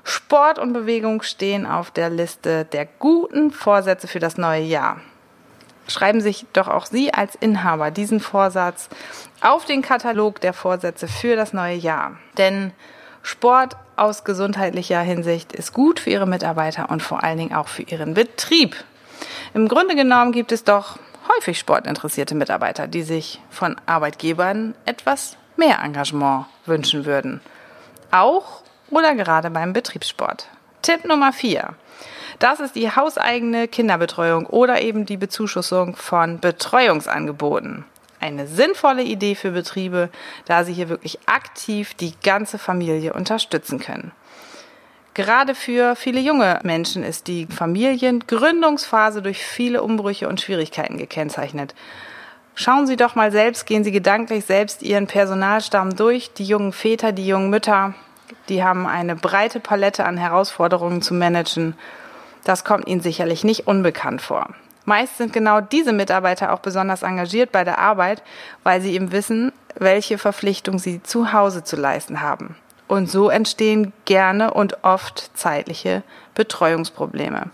Sport 0.08 0.58
und 0.58 0.74
Bewegung 0.74 1.22
stehen 1.22 1.66
auf 1.66 1.92
der 1.92 2.10
Liste 2.10 2.66
der 2.66 2.86
guten 2.86 3.52
Vorsätze 3.52 4.08
für 4.08 4.20
das 4.20 4.38
neue 4.38 4.64
Jahr 4.64 5.02
schreiben 5.92 6.22
sich 6.22 6.46
doch 6.54 6.68
auch 6.68 6.86
Sie 6.86 7.14
als 7.14 7.36
Inhaber 7.36 7.92
diesen 7.92 8.20
Vorsatz 8.20 8.90
auf 9.42 9.66
den 9.66 9.82
Katalog 9.82 10.42
der 10.42 10.54
Vorsätze 10.54 11.08
für 11.08 11.36
das 11.36 11.54
neue 11.54 11.76
Jahr. 11.76 12.18
Denn 12.38 12.72
Sport 13.24 13.76
aus 13.96 14.24
gesundheitlicher 14.24 15.02
Hinsicht 15.02 15.54
ist 15.54 15.74
gut 15.74 16.00
für 16.00 16.12
Ihre 16.12 16.28
Mitarbeiter 16.28 16.90
und 16.90 17.02
vor 17.02 17.24
allen 17.24 17.38
Dingen 17.38 17.54
auch 17.54 17.68
für 17.68 17.84
Ihren 17.84 18.14
Betrieb. 18.14 18.76
Im 19.54 19.68
Grunde 19.68 19.96
genommen 19.96 20.32
gibt 20.32 20.52
es 20.52 20.64
doch 20.64 20.98
häufig 21.36 21.60
sportinteressierte 21.60 22.36
Mitarbeiter, 22.36 22.88
die 22.88 23.04
sich 23.04 23.42
von 23.50 23.76
Arbeitgebern 23.86 24.76
etwas 24.86 25.38
mehr 25.56 25.80
Engagement 25.84 26.46
wünschen 26.66 27.06
würden. 27.06 27.42
Auch 28.12 28.62
oder 28.90 29.16
gerade 29.16 29.50
beim 29.50 29.74
Betriebssport. 29.74 30.48
Tipp 30.82 31.06
Nummer 31.06 31.34
4. 31.34 31.76
Das 32.40 32.60
ist 32.60 32.76
die 32.76 32.92
hauseigene 32.92 33.68
Kinderbetreuung 33.68 34.46
oder 34.46 34.82
eben 34.82 35.06
die 35.06 35.18
Bezuschussung 35.18 35.96
von 35.96 36.40
Betreuungsangeboten. 36.40 37.86
Eine 38.20 38.48
sinnvolle 38.48 39.04
Idee 39.04 39.36
für 39.36 39.52
Betriebe, 39.52 40.10
da 40.46 40.64
sie 40.64 40.74
hier 40.74 40.90
wirklich 40.90 41.20
aktiv 41.28 41.94
die 41.94 42.14
ganze 42.24 42.58
Familie 42.58 43.14
unterstützen 43.14 43.80
können. 43.80 44.12
Gerade 45.14 45.56
für 45.56 45.96
viele 45.96 46.20
junge 46.20 46.60
Menschen 46.64 47.04
ist 47.04 47.28
die 47.28 47.48
Familiengründungsphase 47.48 49.24
durch 49.24 49.44
viele 49.44 49.82
Umbrüche 49.82 50.28
und 50.28 50.42
Schwierigkeiten 50.42 50.98
gekennzeichnet. 50.98 51.74
Schauen 52.54 52.86
Sie 52.86 52.98
doch 52.98 53.16
mal 53.16 53.32
selbst, 53.32 53.66
gehen 53.66 53.84
Sie 53.84 53.92
gedanklich 53.92 54.46
selbst 54.46 54.84
Ihren 54.84 55.08
Personalstamm 55.08 55.96
durch, 55.96 56.34
die 56.34 56.44
jungen 56.44 56.72
Väter, 56.72 57.12
die 57.12 57.28
jungen 57.28 57.50
Mütter, 57.50 57.96
die 58.50 58.64
haben 58.64 58.88
eine 58.88 59.16
breite 59.16 59.60
Palette 59.60 60.06
an 60.06 60.18
Herausforderungen 60.18 61.02
zu 61.02 61.14
managen 61.14 61.76
das 62.48 62.64
kommt 62.64 62.88
Ihnen 62.88 63.02
sicherlich 63.02 63.44
nicht 63.44 63.68
unbekannt 63.68 64.22
vor. 64.22 64.48
Meist 64.86 65.18
sind 65.18 65.34
genau 65.34 65.60
diese 65.60 65.92
Mitarbeiter 65.92 66.54
auch 66.54 66.60
besonders 66.60 67.04
engagiert 67.04 67.52
bei 67.52 67.66
der 67.66 67.78
Arbeit, 67.78 68.24
weil 68.64 68.80
sie 68.80 68.94
eben 68.94 69.12
wissen, 69.12 69.52
welche 69.76 70.18
Verpflichtung 70.18 70.80
sie 70.80 71.04
zu 71.04 71.34
Hause 71.34 71.66
zu 71.66 71.76
leisten 71.76 72.22
haben. 72.22 72.56
Und 72.88 73.12
so 73.12 73.30
entstehen 73.30 73.92
gerne 74.06 74.54
und 74.54 74.86
oft 74.86 75.38
zeitliche 75.38 76.04
Betreuungsprobleme. 76.36 77.50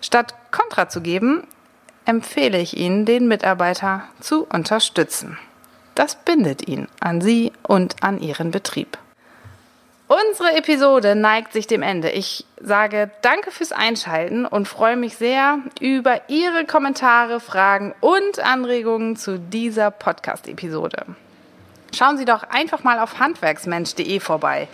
Statt 0.00 0.36
Kontra 0.52 0.88
zu 0.88 1.00
geben, 1.00 1.42
empfehle 2.04 2.58
ich 2.58 2.76
Ihnen, 2.76 3.04
den 3.04 3.26
Mitarbeiter 3.26 4.04
zu 4.20 4.44
unterstützen. 4.44 5.38
Das 5.96 6.14
bindet 6.14 6.68
ihn 6.68 6.86
an 7.00 7.20
Sie 7.20 7.50
und 7.64 8.00
an 8.04 8.20
Ihren 8.20 8.52
Betrieb. 8.52 8.96
Unsere 10.08 10.56
Episode 10.56 11.16
neigt 11.16 11.52
sich 11.52 11.66
dem 11.66 11.82
Ende. 11.82 12.10
Ich 12.10 12.44
sage 12.60 13.10
danke 13.22 13.50
fürs 13.50 13.72
Einschalten 13.72 14.46
und 14.46 14.68
freue 14.68 14.96
mich 14.96 15.16
sehr 15.16 15.58
über 15.80 16.28
Ihre 16.28 16.64
Kommentare, 16.64 17.40
Fragen 17.40 17.92
und 18.00 18.38
Anregungen 18.38 19.16
zu 19.16 19.40
dieser 19.40 19.90
Podcast-Episode. 19.90 21.06
Schauen 21.92 22.18
Sie 22.18 22.24
doch 22.24 22.44
einfach 22.44 22.84
mal 22.84 23.00
auf 23.00 23.18
handwerksmensch.de 23.18 24.20
vorbei. 24.20 24.68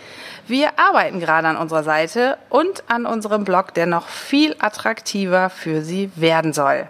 Wir 0.45 0.77
arbeiten 0.77 1.19
gerade 1.19 1.47
an 1.47 1.57
unserer 1.57 1.83
Seite 1.83 2.37
und 2.49 2.83
an 2.87 3.07
unserem 3.07 3.43
Blog, 3.43 3.73
der 3.73 3.87
noch 3.87 4.07
viel 4.07 4.55
attraktiver 4.59 5.49
für 5.49 5.81
Sie 5.81 6.11
werden 6.15 6.53
soll. 6.53 6.87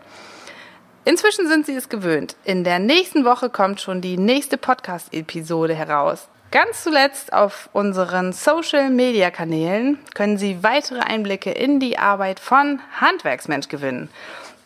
Inzwischen 1.05 1.47
sind 1.47 1.65
Sie 1.65 1.75
es 1.75 1.87
gewöhnt. 1.87 2.35
In 2.43 2.65
der 2.65 2.79
nächsten 2.79 3.23
Woche 3.23 3.49
kommt 3.49 3.79
schon 3.79 4.01
die 4.01 4.17
nächste 4.17 4.57
Podcast-Episode 4.57 5.75
heraus. 5.75 6.27
Ganz 6.53 6.83
zuletzt 6.83 7.33
auf 7.33 7.67
unseren 7.73 8.31
Social-Media-Kanälen 8.31 9.97
können 10.13 10.37
Sie 10.37 10.61
weitere 10.61 10.99
Einblicke 10.99 11.49
in 11.49 11.79
die 11.79 11.97
Arbeit 11.97 12.39
von 12.39 12.79
Handwerksmensch 13.01 13.69
gewinnen. 13.69 14.07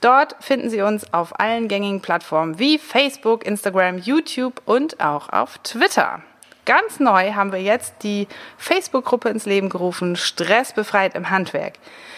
Dort 0.02 0.36
finden 0.41 0.69
Sie 0.69 0.82
uns 0.82 1.13
auf 1.13 1.39
allen 1.39 1.69
gängigen 1.69 2.02
Plattformen 2.02 2.60
wie 2.60 2.78
Facebook, 2.78 3.45
Instagram, 3.45 4.00
YouTube 4.00 4.62
und 4.65 5.00
auch 5.00 5.30
auf 5.30 5.60
Twitter. 5.60 6.21
Ganz 6.65 7.00
neu 7.00 7.32
haben 7.36 7.54
wir 7.54 7.62
jetzt 7.62 7.93
die 8.04 8.28
Facebook-Gruppe 8.58 9.30
ins 9.30 9.45
Leben 9.45 9.69
gerufen, 9.69 10.17
Stressbefreit 10.17 11.15
im 11.15 11.30
Handwerk. 11.30 11.76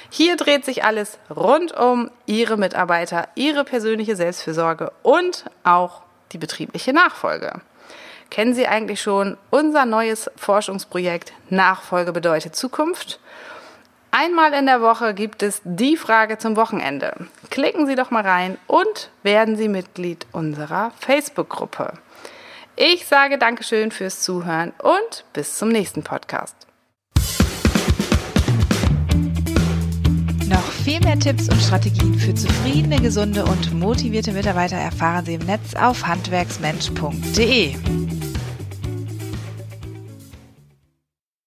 Hier 0.10 0.36
dreht 0.36 0.66
sich 0.66 0.84
alles 0.84 1.20
rund 1.30 1.78
um 1.78 2.10
Ihre 2.26 2.58
Mitarbeiter, 2.58 3.28
Ihre 3.36 3.66
persönliche 3.66 4.16
Selbstfürsorge 4.16 4.92
und 5.04 5.46
auch 5.64 6.02
die 6.32 6.40
betriebliche 6.40 6.92
Nachfolge. 6.92 7.62
Kennen 8.30 8.54
Sie 8.54 8.68
eigentlich 8.68 9.02
schon 9.02 9.38
unser 9.50 9.86
neues 9.86 10.30
Forschungsprojekt 10.36 11.34
Nachfolge 11.50 12.12
bedeutet 12.12 12.56
Zukunft? 12.56 13.20
Einmal 14.12 14.54
in 14.54 14.66
der 14.66 14.82
Woche 14.82 15.14
gibt 15.14 15.44
es 15.44 15.62
die 15.64 15.96
Frage 15.98 16.38
zum 16.38 16.56
Wochenende. 16.56 17.28
Klicken 17.50 17.86
Sie 17.86 17.96
doch 17.96 18.12
mal 18.12 18.24
rein 18.26 18.58
und 18.68 19.12
werden 19.24 19.56
Sie 19.56 19.68
Mitglied 19.68 20.26
unserer 20.32 20.92
Facebook-Gruppe. 21.00 21.94
Ich 22.76 23.06
sage 23.06 23.38
Dankeschön 23.38 23.92
fürs 23.92 24.22
Zuhören 24.22 24.74
und 24.82 25.26
bis 25.34 25.58
zum 25.58 25.70
nächsten 25.70 26.02
Podcast. 26.02 26.56
Noch 30.48 30.72
viel 30.84 31.00
mehr 31.02 31.20
Tipps 31.20 31.50
und 31.50 31.62
Strategien 31.62 32.16
für 32.16 32.34
zufriedene, 32.34 33.00
gesunde 33.00 33.46
und 33.46 33.74
motivierte 33.74 34.32
Mitarbeiter 34.32 34.78
erfahren 34.78 35.26
Sie 35.26 35.36
im 35.36 35.46
Netz 35.46 35.76
auf 35.76 36.08
handwerksmensch.de. 36.08 37.76